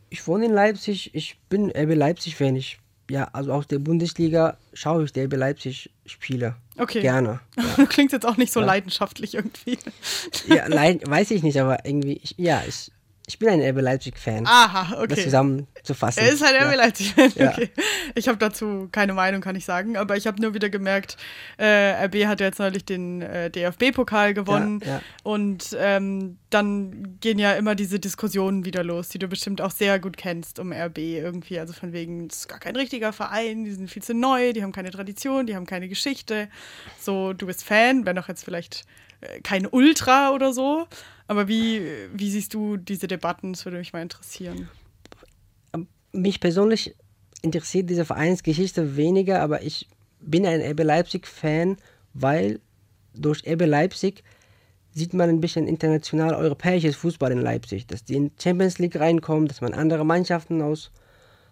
[0.10, 1.14] Ich wohne in Leipzig.
[1.14, 2.56] Ich bin RB Leipzig-Fan.
[2.56, 2.80] Ich,
[3.10, 6.56] ja, also aus der Bundesliga schaue ich der RB Leipzig-Spiele.
[6.78, 7.02] Okay.
[7.02, 7.42] Gerne.
[7.78, 7.86] Ja.
[7.86, 8.66] Klingt jetzt auch nicht so ja.
[8.66, 9.78] leidenschaftlich irgendwie.
[10.48, 12.92] Ja, leid, weiß ich nicht, aber irgendwie, ich, ja, ich,
[13.30, 14.48] Ich bin ein RB Leipzig-Fan.
[14.48, 15.24] Aha, Das okay.
[15.24, 16.24] zusammenzufassen.
[16.24, 16.76] Er ist halt RB ja.
[16.76, 17.14] Leipzig.
[17.36, 17.52] Ja.
[17.52, 17.70] Okay.
[18.16, 19.98] Ich habe dazu keine Meinung, kann ich sagen.
[19.98, 21.16] Aber ich habe nur wieder gemerkt,
[21.58, 24.82] äh, RB hat jetzt neulich den äh, DFB-Pokal gewonnen.
[24.84, 25.02] Ja.
[25.22, 30.00] Und ähm, dann gehen ja immer diese Diskussionen wieder los, die du bestimmt auch sehr
[30.00, 31.60] gut kennst um RB irgendwie.
[31.60, 34.64] Also von wegen, es ist gar kein richtiger Verein, die sind viel zu neu, die
[34.64, 36.50] haben keine Tradition, die haben keine Geschichte.
[37.00, 38.86] So, du bist Fan, wenn auch jetzt vielleicht
[39.22, 40.88] äh, kein Ultra oder so.
[41.30, 43.54] Aber wie, wie siehst du diese Debatten?
[43.54, 44.68] Das würde mich mal interessieren.
[46.12, 46.96] Mich persönlich
[47.44, 49.88] interessiert diese Vereinsgeschichte weniger, aber ich
[50.20, 51.78] bin ein RB Leipzig-Fan,
[52.16, 52.60] weil
[53.14, 54.24] durch RB Leipzig
[54.96, 59.48] sieht man ein bisschen international europäisches Fußball in Leipzig, dass die in Champions League reinkommen,
[59.48, 60.90] dass man andere Mannschaften aus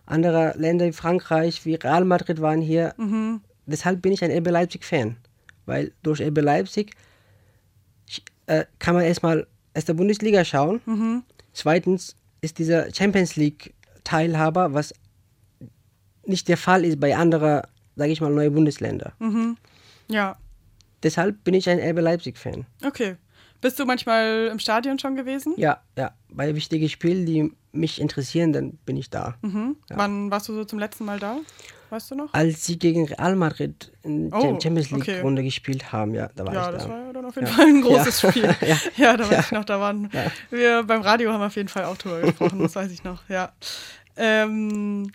[0.07, 2.95] anderen Ländern wie Frankreich, wie Real Madrid waren hier.
[3.67, 5.17] Deshalb bin ich ein RB Leipzig-Fan,
[5.67, 6.95] weil durch RB Leipzig
[8.47, 9.45] äh, kann man erstmal
[9.77, 11.23] erst der Bundesliga schauen.
[11.53, 14.93] Zweitens ist dieser Champions League Teilhaber, was
[16.25, 17.61] nicht der Fall ist bei anderen,
[17.95, 19.57] sage ich mal, neuen Bundesländern.
[20.09, 20.37] Ja,
[21.03, 22.65] Deshalb bin ich ein RB Leipzig-Fan.
[22.83, 23.15] okay.
[23.59, 25.55] Bist du manchmal im Stadion schon gewesen?
[25.57, 26.11] Ja, ja.
[26.29, 29.35] Bei wichtigen Spielen, die mich interessieren, dann bin ich da.
[29.89, 31.37] Wann warst du so zum letzten Mal da?
[31.89, 32.33] Weißt du noch?
[32.33, 35.11] Als sie gegen Real Madrid in der Oh, Champions okay.
[35.13, 36.89] League-Runde gespielt haben, ja, da war Ja, ich das da.
[36.89, 37.53] war ja dann auf jeden Ja.
[37.53, 38.29] Fall ein großes Ja.
[38.31, 38.55] Spiel.
[38.67, 38.77] Ja.
[38.97, 40.09] Ja, da weiß ich noch, da waren
[40.49, 43.53] wir beim Radio haben auf jeden Fall auch drüber gesprochen, das weiß ich noch, ja.
[44.17, 45.11] Ähm,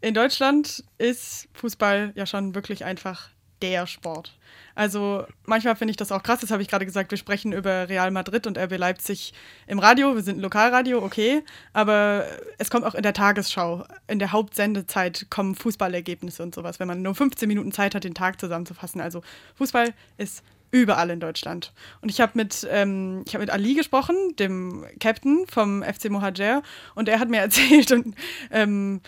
[0.00, 3.28] in Deutschland ist Fußball ja schon wirklich einfach
[3.62, 4.36] der Sport.
[4.74, 7.88] Also manchmal finde ich das auch krass, das habe ich gerade gesagt, wir sprechen über
[7.88, 9.32] Real Madrid und RB Leipzig
[9.66, 12.26] im Radio, wir sind Lokalradio, okay, aber
[12.58, 17.02] es kommt auch in der Tagesschau, in der Hauptsendezeit kommen Fußballergebnisse und sowas, wenn man
[17.02, 19.00] nur 15 Minuten Zeit hat, den Tag zusammenzufassen.
[19.00, 19.22] Also
[19.54, 20.42] Fußball ist
[20.74, 21.72] überall in Deutschland.
[22.00, 26.62] Und ich habe mit, ähm, hab mit Ali gesprochen, dem Captain vom FC Mohajer,
[26.96, 28.16] und er hat mir erzählt, und
[28.50, 29.00] ähm,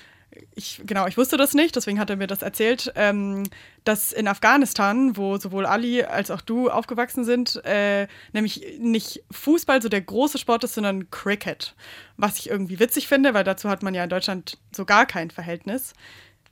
[0.54, 3.44] ich, genau, ich wusste das nicht, deswegen hat er mir das erzählt, ähm,
[3.84, 9.82] dass in Afghanistan, wo sowohl Ali als auch du aufgewachsen sind, äh, nämlich nicht Fußball
[9.82, 11.74] so der große Sport ist, sondern Cricket.
[12.16, 15.30] Was ich irgendwie witzig finde, weil dazu hat man ja in Deutschland so gar kein
[15.30, 15.92] Verhältnis.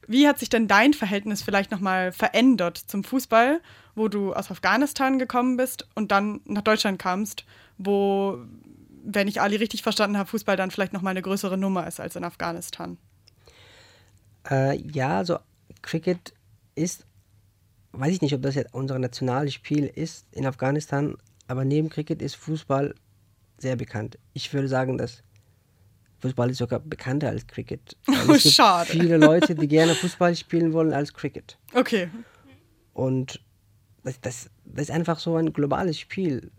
[0.06, 3.60] Wie hat sich denn dein Verhältnis vielleicht nochmal verändert zum Fußball,
[3.94, 7.44] wo du aus Afghanistan gekommen bist und dann nach Deutschland kamst,
[7.78, 8.38] wo,
[9.02, 12.16] wenn ich Ali richtig verstanden habe, Fußball dann vielleicht nochmal eine größere Nummer ist als
[12.16, 12.98] in Afghanistan?
[14.50, 15.38] Äh, ja, also
[15.82, 16.34] Cricket
[16.74, 17.06] ist,
[17.92, 22.22] weiß ich nicht, ob das jetzt unser nationales Spiel ist in Afghanistan, aber neben Cricket
[22.22, 22.94] ist Fußball
[23.58, 24.18] sehr bekannt.
[24.32, 25.22] Ich würde sagen, dass
[26.20, 27.96] Fußball ist sogar bekannter als Cricket.
[28.06, 28.90] Weil es gibt Schade.
[28.90, 31.58] viele Leute, die gerne Fußball spielen wollen als Cricket.
[31.74, 32.08] Okay,
[32.94, 33.40] Und
[34.04, 36.50] das, das, das ist einfach so ein globales Spiel.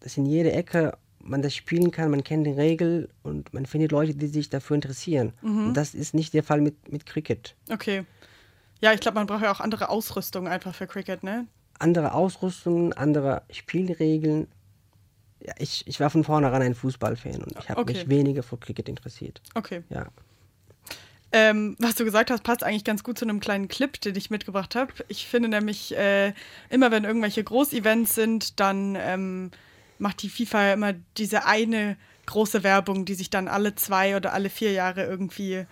[0.00, 3.92] Das in jeder Ecke man das spielen kann, man kennt die Regeln und man findet
[3.92, 5.32] Leute, die sich dafür interessieren.
[5.42, 7.54] Und das ist nicht der Fall mit, mit Cricket.
[7.70, 8.04] okay.
[8.80, 11.46] Ja, ich glaube, man braucht ja auch andere Ausrüstung einfach für Cricket, ne?
[11.78, 14.46] Andere Ausrüstungen, andere Spielregeln.
[15.40, 17.92] Ja, ich, ich war von vornherein ein Fußballfan und ich habe Okay.
[17.94, 19.40] mich weniger für Cricket interessiert.
[19.54, 19.84] Okay.
[19.88, 20.08] Ja.
[21.32, 24.30] Ähm, was du gesagt hast, passt eigentlich ganz gut zu einem kleinen Clip, den ich
[24.30, 24.92] mitgebracht habe.
[25.08, 26.32] Ich finde nämlich, äh,
[26.70, 29.50] immer wenn irgendwelche Großevents sind, dann ähm,
[29.98, 34.50] macht die FIFA immer diese eine große Werbung, die sich dann alle zwei oder alle
[34.50, 35.66] vier Jahre irgendwie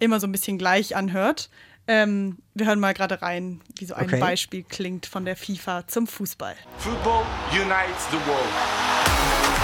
[0.00, 1.50] immer so ein bisschen gleich anhört.
[1.86, 4.20] Ähm, wir hören mal gerade rein, wie so ein Okay.
[4.20, 6.54] Beispiel klingt von der FIFA zum Fußball.
[6.78, 9.58] Football unites the world.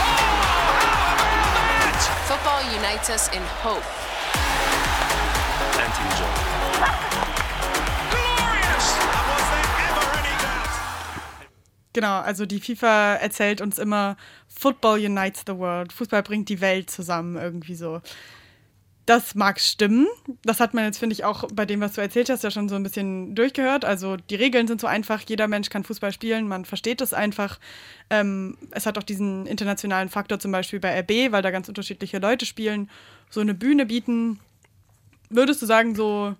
[2.27, 3.83] Football unites us in hope.
[11.95, 14.17] Genau, also die FIFA erzählt uns immer,
[14.49, 15.93] Football unites the world.
[15.93, 18.03] Fußball bringt die Welt zusammen, irgendwie so.
[19.07, 20.09] Das mag stimmen.
[20.43, 22.69] Das hat man jetzt, finde ich, auch bei dem, was du erzählt hast, ja schon
[22.69, 23.85] so ein bisschen durchgehört.
[23.85, 27.61] Also die Regeln sind so einfach, jeder Mensch kann Fußball spielen, man versteht es einfach.
[28.11, 32.19] Ähm, es hat auch diesen internationalen Faktor zum Beispiel bei RB, weil da ganz unterschiedliche
[32.19, 32.91] Leute spielen,
[33.31, 34.41] so eine Bühne bieten.
[35.31, 36.35] Würdest du sagen, so,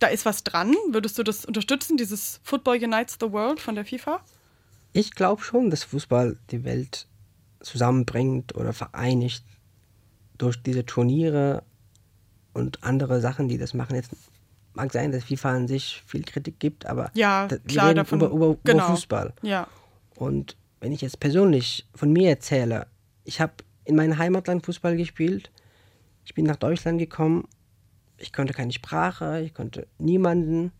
[0.00, 0.74] da ist was dran?
[0.90, 4.20] Würdest du das unterstützen, dieses Football unites the world von der FIFA?
[4.92, 7.06] Ich glaube schon, dass Fußball die Welt
[7.60, 9.44] zusammenbringt oder vereinigt
[10.38, 11.62] durch diese Turniere
[12.54, 13.94] und andere Sachen, die das machen.
[13.96, 14.10] Jetzt
[14.72, 17.96] mag sein, dass FIFA an sich viel Kritik gibt, aber Ja, da- wir klar, reden
[17.96, 18.84] davon- über, über, genau.
[18.84, 19.32] über Fußball.
[19.42, 19.68] Ja.
[20.16, 22.86] Und wenn ich jetzt persönlich von mir erzähle,
[23.24, 23.52] ich habe
[23.84, 25.50] in meinem Heimatland Fußball gespielt,
[26.24, 27.46] ich bin nach Deutschland gekommen,
[28.16, 30.72] ich konnte keine Sprache, ich konnte niemanden.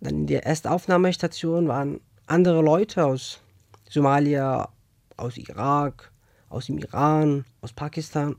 [0.00, 3.40] Dann in der ersten Aufnahmestation waren andere Leute aus
[3.88, 4.68] Somalia,
[5.16, 6.12] aus Irak,
[6.48, 8.36] aus dem Iran, aus Pakistan.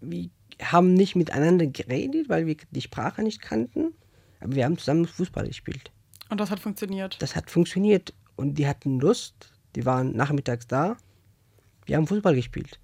[0.00, 3.94] Wir haben nicht miteinander geredet, weil wir die Sprache nicht kannten,
[4.40, 5.90] aber wir haben zusammen Fußball gespielt.
[6.30, 7.20] Und das hat funktioniert.
[7.20, 10.96] Das hat funktioniert und die hatten Lust, die waren nachmittags da.
[11.86, 12.78] Wir haben Fußball gespielt.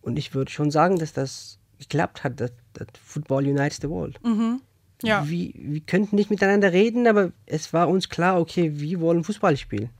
[0.00, 4.22] Und ich würde schon sagen, dass das geklappt hat, dass, dass Football unites the world.
[4.22, 4.60] Mhm.
[5.02, 5.28] Ja.
[5.28, 9.56] Wir, wir könnten nicht miteinander reden, aber es war uns klar, okay, wir wollen Fußball
[9.56, 9.90] spielen.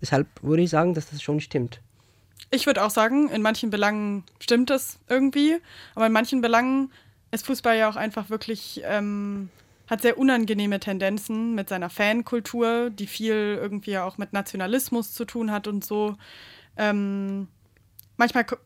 [0.00, 1.80] Deshalb würde ich sagen, dass das schon stimmt.
[2.50, 5.56] Ich würde auch sagen, in manchen Belangen stimmt das irgendwie,
[5.94, 6.92] aber in manchen Belangen
[7.30, 9.48] ist Fußball ja auch einfach wirklich, ähm,
[9.88, 15.50] hat sehr unangenehme Tendenzen mit seiner Fankultur, die viel irgendwie auch mit Nationalismus zu tun
[15.50, 16.16] hat und so.
[16.76, 17.48] Ähm,
[18.16, 18.56] manchmal ko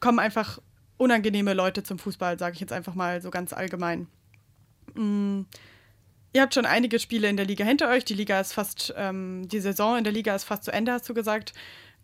[0.00, 0.60] kommen einfach
[1.00, 4.06] unangenehme Leute zum Fußball, sage ich jetzt einfach mal so ganz allgemein.
[4.94, 5.42] Mm.
[6.32, 8.04] Ihr habt schon einige Spiele in der Liga hinter euch.
[8.04, 11.08] Die Liga ist fast, ähm, die Saison in der Liga ist fast zu Ende, hast
[11.08, 11.54] du gesagt.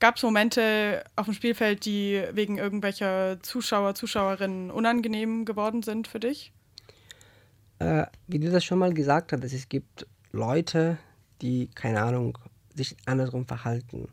[0.01, 6.19] Gab es Momente auf dem Spielfeld, die wegen irgendwelcher Zuschauer, Zuschauerinnen unangenehm geworden sind für
[6.19, 6.53] dich?
[7.79, 10.99] Äh, wie du das schon mal gesagt hast, es gibt Leute,
[11.41, 12.37] die, keine Ahnung,
[12.75, 14.09] sich andersrum verhalten.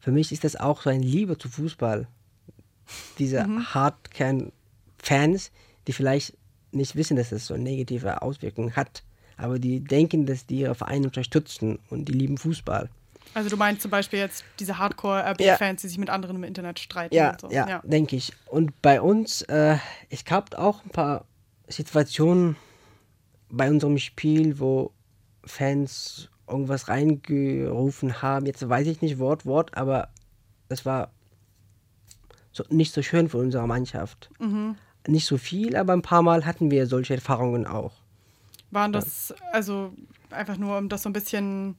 [0.00, 2.08] Für mich ist das auch so eine Liebe zu Fußball.
[3.18, 3.74] Diese Mhm.
[3.74, 5.50] Hardkern-Fans,
[5.86, 6.36] die vielleicht
[6.72, 9.02] nicht wissen, dass das so negative Auswirkungen hat,
[9.36, 12.88] aber die denken, dass die ihre Vereine unterstützen und die lieben Fußball.
[13.34, 17.14] Also du meinst zum Beispiel jetzt diese Hardcore-RB-Fans, die sich mit anderen im Internet streiten
[17.14, 17.50] Ja, und so.
[17.50, 18.32] ja, denke ich.
[18.46, 19.76] Und bei uns, äh,
[20.10, 21.24] es gab auch ein paar
[21.68, 22.56] Situationen
[23.50, 24.92] bei unserem Spiel, wo
[25.44, 28.46] Fans irgendwas reingerufen haben.
[28.46, 30.08] Jetzt weiß ich nicht Wort, Wort, aber
[30.68, 31.10] das war
[32.56, 34.30] so, nicht so schön für unsere Mannschaft.
[34.38, 34.76] Mhm.
[35.06, 37.92] Nicht so viel, aber ein paar Mal hatten wir solche Erfahrungen auch.
[38.70, 39.92] Waren das, also
[40.30, 41.76] einfach nur, um das so ein bisschen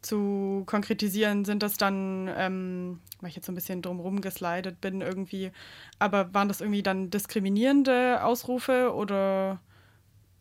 [0.00, 5.00] zu konkretisieren, sind das dann, ähm, weil ich jetzt so ein bisschen drumherum geslidet bin
[5.00, 5.50] irgendwie,
[5.98, 9.60] aber waren das irgendwie dann diskriminierende Ausrufe oder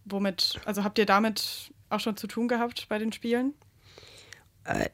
[0.05, 3.53] womit, also habt ihr damit auch schon zu tun gehabt bei den Spielen?
[4.63, 4.89] Äh,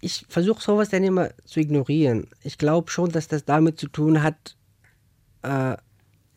[0.00, 2.28] ich versuche sowas dann immer zu ignorieren.
[2.42, 4.56] Ich glaube schon, dass das damit zu tun hat,
[5.42, 5.76] äh,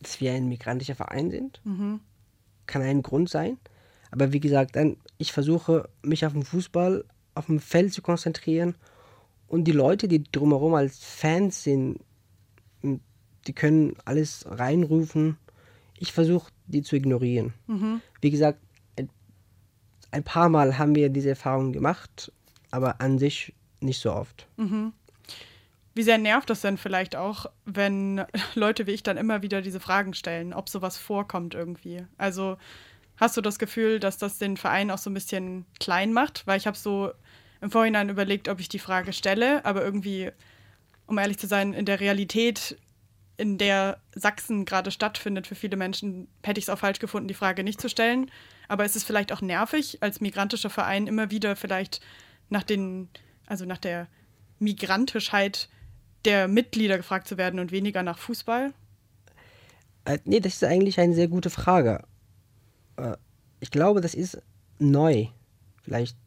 [0.01, 1.61] dass wir ein migrantischer Verein sind.
[1.65, 1.99] Mhm.
[2.65, 3.57] Kann ein Grund sein.
[4.11, 8.75] Aber wie gesagt, dann, ich versuche mich auf den Fußball, auf dem Feld zu konzentrieren.
[9.47, 11.99] Und die Leute, die drumherum als Fans sind,
[13.47, 15.37] die können alles reinrufen.
[15.97, 17.53] Ich versuche, die zu ignorieren.
[17.67, 18.01] Mhm.
[18.21, 18.59] Wie gesagt,
[18.95, 19.09] ein,
[20.11, 22.31] ein paar Mal haben wir diese Erfahrung gemacht,
[22.71, 24.47] aber an sich nicht so oft.
[24.57, 24.93] Mhm.
[25.95, 28.23] Wie sehr nervt das denn vielleicht auch, wenn
[28.55, 32.05] Leute wie ich dann immer wieder diese Fragen stellen, ob sowas vorkommt irgendwie?
[32.17, 32.57] Also
[33.17, 36.45] hast du das Gefühl, dass das den Verein auch so ein bisschen klein macht?
[36.47, 37.11] Weil ich habe so
[37.61, 40.31] im Vorhinein überlegt, ob ich die Frage stelle, aber irgendwie,
[41.07, 42.77] um ehrlich zu sein, in der Realität,
[43.35, 47.33] in der Sachsen gerade stattfindet für viele Menschen, hätte ich es auch falsch gefunden, die
[47.33, 48.31] Frage nicht zu stellen.
[48.67, 52.01] Aber ist es vielleicht auch nervig, als migrantischer Verein immer wieder vielleicht
[52.49, 53.09] nach den,
[53.45, 54.07] also nach der
[54.59, 55.69] Migrantischheit
[56.25, 58.73] der Mitglieder gefragt zu werden und weniger nach Fußball?
[60.05, 62.03] Äh, nee, das ist eigentlich eine sehr gute Frage.
[62.97, 63.15] Äh,
[63.59, 64.41] ich glaube, das ist
[64.79, 65.27] neu.
[65.83, 66.17] Vielleicht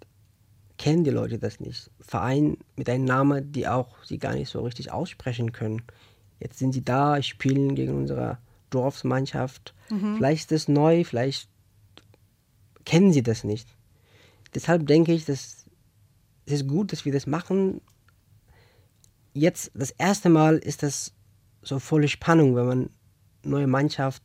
[0.78, 1.90] kennen die Leute das nicht.
[2.00, 5.82] Verein mit einem Namen, die auch sie gar nicht so richtig aussprechen können.
[6.40, 8.38] Jetzt sind sie da, spielen gegen unsere
[8.70, 9.74] Dorfsmannschaft.
[9.90, 10.16] Mhm.
[10.16, 11.48] Vielleicht ist das neu, vielleicht
[12.85, 13.68] kennen sie das nicht.
[14.54, 15.62] Deshalb denke ich, dass
[16.46, 17.81] es ist gut, dass wir das machen.
[19.35, 21.12] Jetzt, das erste Mal ist das
[21.62, 22.90] so volle Spannung, wenn man
[23.44, 24.22] neue Mannschaft,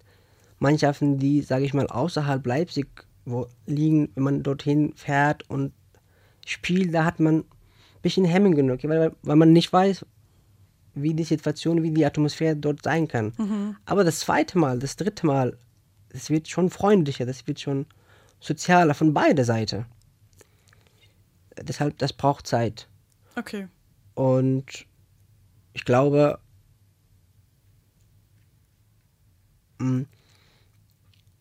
[0.59, 5.73] Mannschaften, die, sage ich mal, außerhalb Leipzig wo liegen, wenn man dorthin fährt und
[6.45, 7.45] spielt, da hat man ein
[8.01, 10.05] bisschen Hemmung genug, weil, weil man nicht weiß,
[10.95, 13.33] wie die Situation, wie die Atmosphäre dort sein kann.
[13.37, 13.75] Mhm.
[13.85, 15.57] Aber das zweite Mal, das dritte Mal,
[16.09, 17.85] das wird schon freundlicher, das wird schon
[18.39, 19.85] sozialer von beider Seite.
[21.63, 22.87] Deshalb, das braucht Zeit.
[23.35, 23.67] Okay.
[24.15, 24.85] Und
[25.73, 26.39] ich glaube,
[29.79, 30.05] mh,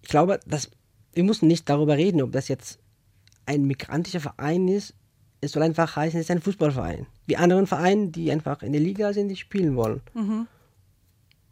[0.02, 0.70] ich glaube, dass
[1.14, 2.78] wir müssen nicht darüber reden, ob das jetzt
[3.46, 4.94] ein migrantischer Verein ist.
[5.40, 7.06] Es soll einfach heißen, es ist ein Fußballverein.
[7.26, 10.02] Wie anderen Vereine, die einfach in der Liga sind, die spielen wollen.
[10.14, 10.46] Mhm.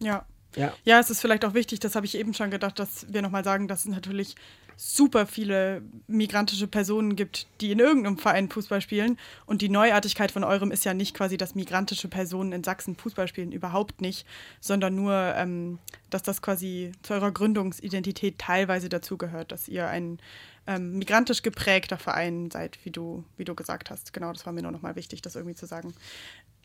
[0.01, 0.27] Ja.
[0.57, 0.73] Ja.
[0.85, 3.45] Ja, es ist vielleicht auch wichtig, das habe ich eben schon gedacht, dass wir nochmal
[3.45, 4.37] sagen, dass es natürlich
[4.77, 9.19] super viele migrantische Personen gibt, die in irgendeinem Verein Fußball spielen.
[9.47, 13.29] Und die Neuartigkeit von eurem ist ja nicht quasi, dass migrantische Personen in Sachsen Fußball
[13.29, 14.27] spielen, überhaupt nicht,
[14.61, 15.79] sondern nur, ähm,
[16.11, 20.19] dass das quasi zu eurer Gründungsidentität teilweise dazugehört, dass ihr ein
[20.67, 24.13] ähm, migrantisch geprägter Verein seid, wie du, wie du gesagt hast.
[24.13, 25.95] Genau, das war mir nur nochmal wichtig, das irgendwie zu sagen.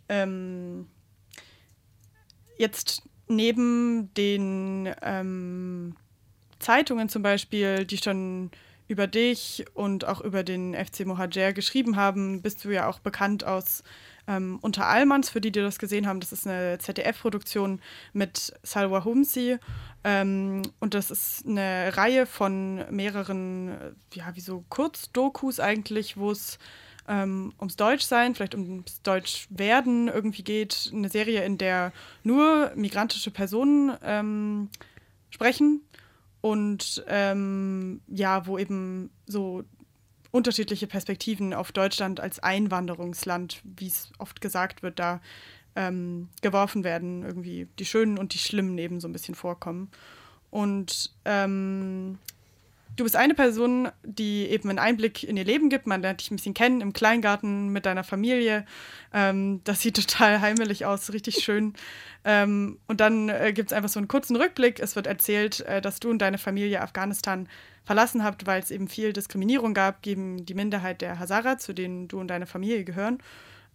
[0.10, 0.88] ähm,
[2.58, 5.96] jetzt neben den ähm,
[6.60, 8.52] Zeitungen zum Beispiel, die schon
[8.90, 13.44] über dich und auch über den FC Mohajer geschrieben haben, bist du ja auch bekannt
[13.44, 13.84] aus
[14.28, 16.20] ähm, Unter Allmanns, für die, die das gesehen haben.
[16.20, 17.82] Das ist eine ZDF-Produktion
[18.14, 19.58] mit Salwa Humsi.
[20.04, 26.58] Ähm, und das ist eine Reihe von mehreren, ja, wie so Kurzdokus eigentlich, wo es
[27.10, 30.92] ähm, ums Deutschsein, vielleicht ums Deutschwerden irgendwie geht.
[30.94, 31.92] Eine Serie, in der
[32.24, 34.70] nur migrantische Personen ähm,
[35.32, 35.82] sprechen
[36.42, 39.64] und ähm, ja, wo eben so
[40.32, 45.22] unterschiedliche Perspektiven auf Deutschland als Einwanderungsland, wie es oft gesagt wird, da
[45.76, 49.90] ähm, geworfen werden, irgendwie die schönen und die schlimmen eben so ein bisschen vorkommen.
[50.52, 52.20] Und ähm,
[53.00, 55.88] du bist eine Person, die eben einen Einblick in ihr Leben gibt.
[55.88, 58.66] Man lernt dich ein bisschen kennen im Kleingarten mit deiner Familie.
[59.14, 61.74] Ähm, das sieht total heimelig aus, richtig schön.
[62.26, 64.80] Ähm, und dann äh, gibt es einfach so einen kurzen Rückblick.
[64.80, 67.48] Es wird erzählt, äh, dass du und deine Familie Afghanistan
[67.86, 72.08] verlassen habt, weil es eben viel Diskriminierung gab gegen die Minderheit der Hazara, zu denen
[72.10, 73.20] du und deine Familie gehören.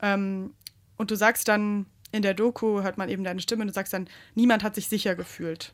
[0.03, 0.53] Ähm,
[0.97, 3.93] und du sagst dann in der Doku, hört man eben deine Stimme, und du sagst
[3.93, 5.73] dann, niemand hat sich sicher gefühlt.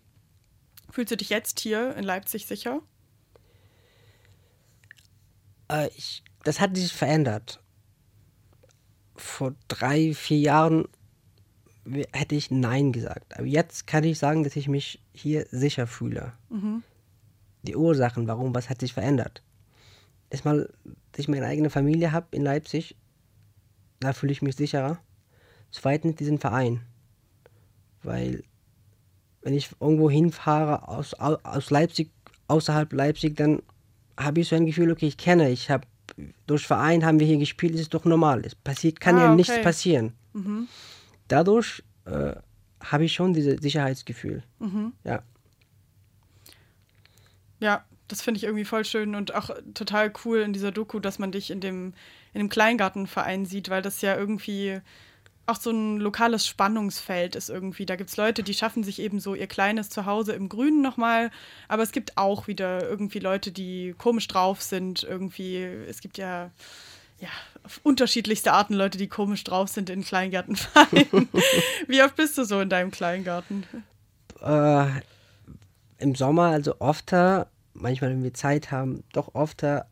[0.88, 2.80] Fühlst du dich jetzt hier in Leipzig sicher?
[5.70, 7.62] Äh, ich, das hat sich verändert.
[9.16, 10.88] Vor drei, vier Jahren
[12.12, 13.36] hätte ich Nein gesagt.
[13.36, 16.32] Aber jetzt kann ich sagen, dass ich mich hier sicher fühle.
[16.48, 16.82] Mhm.
[17.62, 19.42] Die Ursachen, warum, was hat sich verändert?
[20.30, 20.72] Erstmal,
[21.12, 22.96] dass ich meine eigene Familie habe in Leipzig,
[23.98, 24.98] da fühle ich mich sicherer.
[25.70, 26.80] Zweitens diesen Verein.
[28.02, 28.44] Weil,
[29.42, 32.10] wenn ich irgendwo hinfahre aus, aus Leipzig,
[32.48, 33.62] außerhalb Leipzig, dann
[34.20, 35.86] habe ich so ein Gefühl, okay, ich kenne, ich habe
[36.46, 38.42] durch Verein haben wir hier gespielt, ist doch normal.
[38.44, 39.36] Es passiert, kann Ah, ja okay.
[39.36, 40.12] nichts passieren.
[40.32, 40.68] Mhm.
[41.28, 42.32] Dadurch äh,
[42.82, 44.42] habe ich schon dieses Sicherheitsgefühl.
[44.58, 44.92] Mhm.
[45.04, 45.22] Ja.
[47.60, 51.18] Ja, das finde ich irgendwie voll schön und auch total cool in dieser Doku, dass
[51.18, 51.94] man dich in dem,
[52.32, 54.80] in dem Kleingartenverein sieht, weil das ja irgendwie
[55.46, 57.86] auch so ein lokales Spannungsfeld ist irgendwie.
[57.86, 61.30] Da gibt es Leute, die schaffen sich eben so ihr kleines Zuhause im Grünen nochmal,
[61.68, 65.02] aber es gibt auch wieder irgendwie Leute, die komisch drauf sind.
[65.02, 66.50] Irgendwie, es gibt ja,
[67.18, 67.28] ja
[67.82, 71.28] unterschiedlichste Arten Leute, die komisch drauf sind in Kleingärtenvereinen.
[71.88, 73.64] Wie oft bist du so in deinem Kleingarten?
[74.42, 74.86] Äh,
[75.98, 79.86] Im Sommer also öfter, manchmal wenn wir Zeit haben, doch öfter.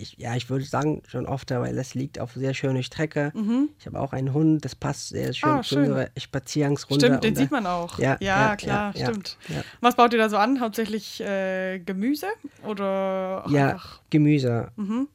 [0.00, 3.32] Ich, ja, ich würde sagen schon öfter, weil das liegt auf sehr schöne Strecke.
[3.34, 3.68] Mhm.
[3.78, 7.06] Ich habe auch einen Hund, das passt sehr schön Ah, zu unserer Spaziergangsrunde.
[7.06, 7.98] Stimmt, den da- sieht man auch.
[7.98, 9.36] Ja, Ja, ja, klar, ja, stimmt.
[9.80, 10.60] Was baut ihr da so an?
[10.60, 12.26] Hauptsächlich äh, Gemüse
[12.66, 14.00] oder auch Ja, einfach?
[14.10, 14.68] Gemüse.
[14.76, 15.08] Mhm.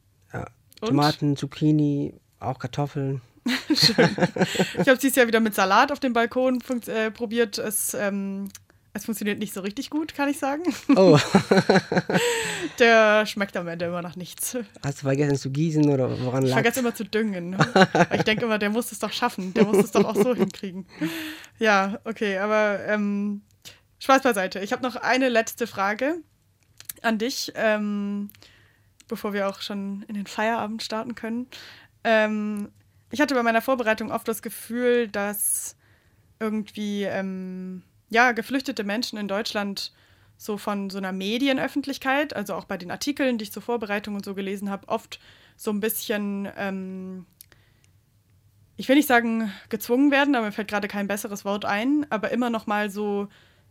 [0.80, 3.22] Tomaten, Zucchini, auch Kartoffeln.
[3.74, 4.10] Schön.
[4.74, 7.58] Ich habe dieses Jahr wieder mit Salat auf dem Balkon äh, probiert.
[7.58, 8.48] Es, ähm,
[8.96, 10.62] es funktioniert nicht so richtig gut, kann ich sagen.
[10.96, 11.18] Oh,
[12.78, 14.56] Der schmeckt am Ende immer nach nichts.
[14.84, 17.56] hast du vergessen zu gießen oder woran Ich lag vergesse immer zu düngen.
[18.14, 19.52] Ich denke immer, der muss es doch schaffen.
[19.54, 20.86] Der muss es doch auch so hinkriegen.
[21.58, 23.42] Ja, okay, aber ähm,
[23.98, 24.60] Spaß beiseite.
[24.60, 26.16] Ich habe noch eine letzte Frage
[27.02, 28.30] an dich, ähm,
[29.08, 31.46] bevor wir auch schon in den Feierabend starten können.
[32.04, 32.70] Ähm,
[33.10, 35.76] ich hatte bei meiner Vorbereitung oft das Gefühl, dass
[36.40, 39.92] irgendwie ähm, ja, geflüchtete Menschen in Deutschland
[40.36, 44.24] so von so einer Medienöffentlichkeit, also auch bei den Artikeln, die ich zur Vorbereitung und
[44.24, 45.18] so gelesen habe, oft
[45.56, 47.24] so ein bisschen, ähm,
[48.76, 52.30] ich will nicht sagen gezwungen werden, aber mir fällt gerade kein besseres Wort ein, aber
[52.30, 53.28] immer noch mal so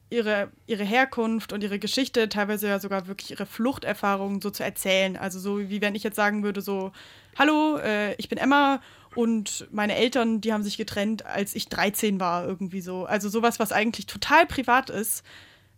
[0.10, 5.18] ihre, ihre Herkunft und ihre Geschichte, teilweise ja sogar wirklich ihre Fluchterfahrungen so zu erzählen.
[5.18, 6.92] Also so wie wenn ich jetzt sagen würde, so,
[7.38, 8.82] hallo, äh, ich bin Emma
[9.16, 13.06] und meine Eltern, die haben sich getrennt, als ich 13 war, irgendwie so.
[13.06, 15.24] Also sowas, was eigentlich total privat ist,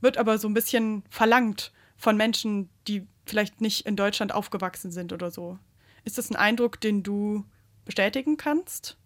[0.01, 5.13] wird aber so ein bisschen verlangt von Menschen, die vielleicht nicht in Deutschland aufgewachsen sind
[5.13, 5.57] oder so.
[6.03, 7.45] Ist das ein Eindruck, den du
[7.85, 8.97] bestätigen kannst?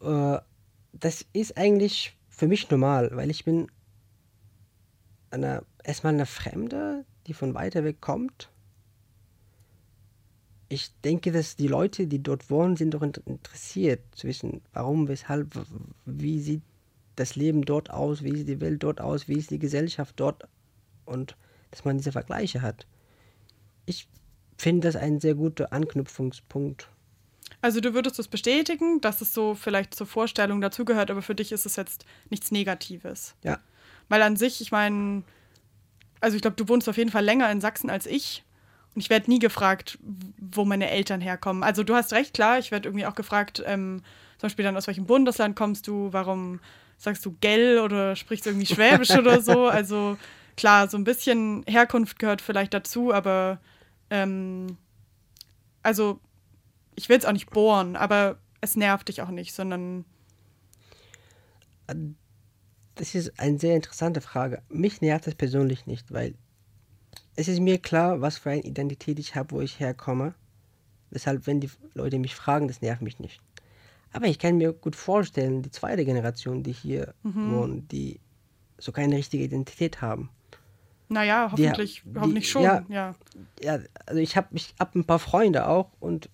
[0.00, 0.38] äh,
[0.92, 3.70] das ist eigentlich für mich normal, weil ich bin
[5.30, 8.50] eine, erstmal eine Fremde, die von weiter weg kommt.
[10.72, 15.06] Ich denke, dass die Leute, die dort wohnen, sind doch in- interessiert zu wissen, warum,
[15.06, 15.48] weshalb,
[16.06, 16.62] wie sieht
[17.14, 20.48] das Leben dort aus, wie sieht die Welt dort aus, wie ist die Gesellschaft dort
[21.04, 21.36] und
[21.70, 22.86] dass man diese Vergleiche hat.
[23.84, 24.08] Ich
[24.56, 26.88] finde das ein sehr guter Anknüpfungspunkt.
[27.60, 31.52] Also du würdest es bestätigen, dass es so vielleicht zur Vorstellung dazugehört, aber für dich
[31.52, 33.34] ist es jetzt nichts Negatives.
[33.44, 33.60] Ja.
[34.08, 35.22] Weil an sich, ich meine,
[36.20, 38.42] also ich glaube, du wohnst auf jeden Fall länger in Sachsen als ich.
[38.94, 39.98] Ich werde nie gefragt,
[40.38, 41.62] wo meine Eltern herkommen.
[41.62, 44.02] Also du hast recht, klar, ich werde irgendwie auch gefragt, ähm,
[44.38, 46.60] zum Beispiel dann aus welchem Bundesland kommst du, warum
[46.98, 49.66] sagst du Gell oder sprichst irgendwie Schwäbisch oder so.
[49.70, 50.18] Also
[50.56, 53.60] klar, so ein bisschen Herkunft gehört vielleicht dazu, aber
[54.10, 54.76] ähm,
[55.82, 56.20] also
[56.94, 60.04] ich will es auch nicht bohren, aber es nervt dich auch nicht, sondern
[62.94, 64.62] Das ist eine sehr interessante Frage.
[64.68, 66.34] Mich nervt das persönlich nicht, weil
[67.36, 70.34] es ist mir klar, was für eine Identität ich habe, wo ich herkomme.
[71.10, 73.40] Deshalb, wenn die Leute mich fragen, das nervt mich nicht.
[74.12, 77.50] Aber ich kann mir gut vorstellen, die zweite Generation, die hier Mhm.
[77.52, 78.20] wohnen, die
[78.78, 80.30] so keine richtige Identität haben.
[81.08, 82.84] naja, Die- hoffentlich, die- hoffentlich schon, ja.
[82.88, 83.14] ja.
[83.62, 86.30] Ja, also ich habe ich hab ein paar Freunde auch und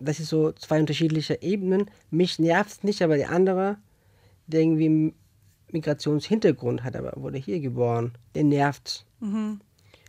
[0.00, 1.88] das ist so zwei unterschiedliche Ebenen.
[2.10, 3.76] Mich nervt es nicht, aber der andere,
[4.48, 5.14] der irgendwie einen
[5.70, 9.06] Migrationshintergrund hat, aber wurde hier geboren, den nervt.
[9.20, 9.60] Mhm.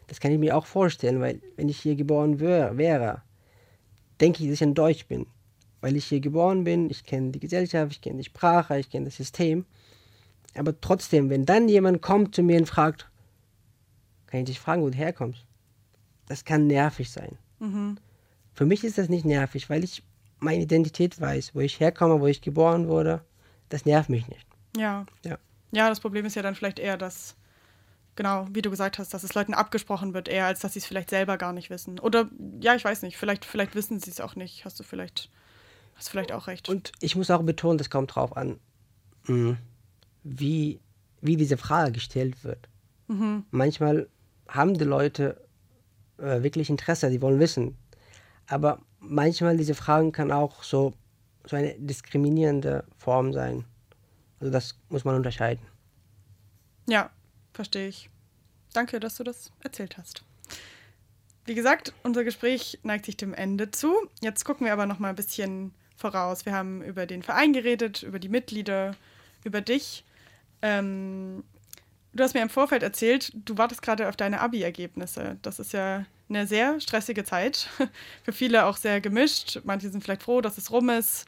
[0.09, 3.21] Das kann ich mir auch vorstellen, weil wenn ich hier geboren wär, wäre,
[4.19, 5.27] denke ich, dass ich ein Deutsch bin.
[5.81, 9.05] Weil ich hier geboren bin, ich kenne die Gesellschaft, ich kenne die Sprache, ich kenne
[9.05, 9.65] das System.
[10.55, 13.07] Aber trotzdem, wenn dann jemand kommt zu mir und fragt,
[14.25, 15.45] kann ich dich fragen, wo du herkommst?
[16.27, 17.37] Das kann nervig sein.
[17.59, 17.97] Mhm.
[18.53, 20.03] Für mich ist das nicht nervig, weil ich
[20.39, 23.23] meine Identität weiß, wo ich herkomme, wo ich geboren wurde.
[23.69, 24.47] Das nervt mich nicht.
[24.75, 25.05] Ja.
[25.23, 25.37] Ja.
[25.71, 27.35] Ja, das Problem ist ja dann vielleicht eher, dass,
[28.19, 30.85] genau, wie du gesagt hast, dass es Leuten abgesprochen wird, eher als dass sie es
[30.85, 31.99] vielleicht selber gar nicht wissen.
[31.99, 34.65] Oder, ja, ich weiß nicht, vielleicht, vielleicht wissen sie es auch nicht.
[34.65, 35.29] Hast du vielleicht,
[35.95, 36.67] hast du vielleicht auch recht.
[36.67, 38.59] Und ich muss auch betonen, das kommt drauf an,
[39.27, 39.55] mh,
[40.23, 40.81] wie,
[41.21, 42.67] wie diese Frage gestellt wird.
[43.07, 43.45] Mhm.
[43.51, 44.09] Manchmal
[44.49, 45.47] haben die Leute
[46.17, 47.77] äh, wirklich Interesse, die wollen wissen.
[48.47, 50.91] Aber manchmal diese Fragen kann auch so,
[51.45, 53.63] so eine diskriminierende Form sein.
[54.41, 55.65] Also das muss man unterscheiden.
[56.85, 57.11] Ja,
[57.53, 58.09] verstehe ich.
[58.73, 60.23] Danke, dass du das erzählt hast.
[61.45, 63.93] Wie gesagt, unser Gespräch neigt sich dem Ende zu.
[64.21, 66.45] Jetzt gucken wir aber noch mal ein bisschen voraus.
[66.45, 68.95] Wir haben über den Verein geredet, über die Mitglieder,
[69.43, 70.05] über dich.
[70.61, 71.43] Ähm,
[72.13, 75.37] du hast mir im Vorfeld erzählt, du wartest gerade auf deine Abi-Ergebnisse.
[75.41, 77.67] Das ist ja eine sehr stressige Zeit.
[78.23, 79.61] Für viele auch sehr gemischt.
[79.63, 81.25] Manche sind vielleicht froh, dass es rum ist.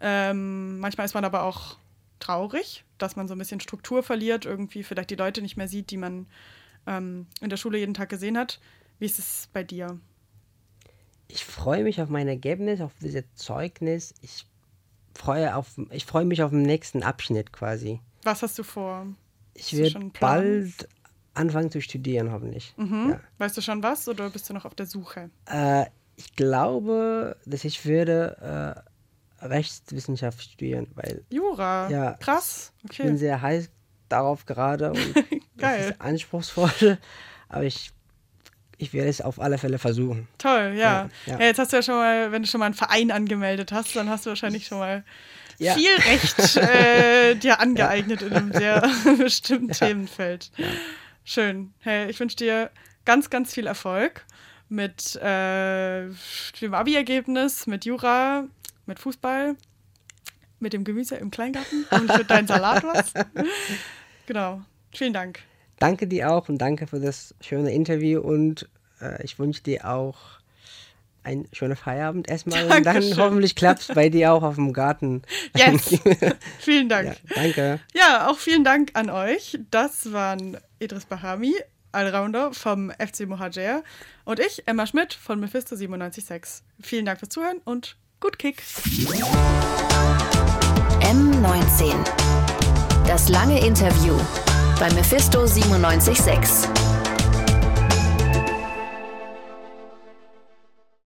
[0.00, 1.76] Ähm, manchmal ist man aber auch
[2.20, 5.90] traurig, dass man so ein bisschen Struktur verliert, irgendwie vielleicht die Leute nicht mehr sieht,
[5.90, 6.26] die man
[6.86, 8.60] ähm, in der Schule jeden Tag gesehen hat.
[8.98, 9.98] Wie ist es bei dir?
[11.28, 14.14] Ich freue mich auf mein Ergebnis, auf dieses Zeugnis.
[14.20, 14.46] Ich
[15.14, 18.00] freue, auf, ich freue mich auf den nächsten Abschnitt quasi.
[18.22, 19.06] Was hast du vor?
[19.54, 20.88] Ich werde bald
[21.34, 22.74] anfangen zu studieren, hoffentlich.
[22.76, 23.10] Mhm.
[23.10, 23.20] Ja.
[23.38, 25.30] Weißt du schon was oder bist du noch auf der Suche?
[25.46, 28.89] Äh, ich glaube, dass ich würde äh,
[29.40, 31.88] Rechtswissenschaft studieren, weil Jura.
[31.90, 32.72] Ja, Krass.
[32.90, 33.16] ich bin Okay.
[33.16, 33.70] sehr heiß
[34.08, 35.24] darauf gerade und das
[35.56, 35.90] Geil.
[35.90, 36.98] ist anspruchsvoll,
[37.48, 37.90] aber ich,
[38.78, 40.26] ich werde es auf alle Fälle versuchen.
[40.38, 40.74] Toll, ja.
[40.74, 41.38] Ja, ja.
[41.38, 41.46] ja.
[41.46, 44.08] Jetzt hast du ja schon mal, wenn du schon mal einen Verein angemeldet hast, dann
[44.08, 45.04] hast du wahrscheinlich schon mal
[45.58, 48.82] viel Recht äh, dir angeeignet in einem sehr
[49.18, 50.50] bestimmten Themenfeld.
[51.22, 51.74] Schön.
[51.80, 52.70] Hey, ich wünsche dir
[53.04, 54.24] ganz, ganz viel Erfolg
[54.70, 56.06] mit äh,
[56.62, 58.44] dem Abi-Ergebnis, mit Jura,
[58.90, 59.54] mit Fußball,
[60.58, 63.14] mit dem Gemüse im Kleingarten und für deinen Salat was.
[64.26, 64.60] Genau.
[64.94, 65.40] Vielen Dank.
[65.80, 68.68] Danke dir auch und danke für das schöne Interview und
[69.00, 70.18] äh, ich wünsche dir auch
[71.24, 73.16] einen schönen Feierabend erstmal und dann Dankeschön.
[73.16, 75.22] hoffentlich klappt es bei dir auch auf dem Garten.
[75.56, 76.00] Yes.
[76.60, 77.08] Vielen Dank.
[77.08, 77.80] Ja, danke.
[77.92, 79.58] Ja, auch vielen Dank an euch.
[79.72, 81.54] Das waren Idris Bahami,
[81.90, 83.82] Allrounder vom FC Mohajer
[84.24, 86.62] und ich, Emma Schmidt von Mephisto 97.6.
[86.80, 88.62] Vielen Dank fürs Zuhören und gut Kick.
[91.00, 91.94] M19.
[93.06, 94.14] Das lange Interview
[94.78, 95.46] bei Mephisto
[95.78, 96.89] 976.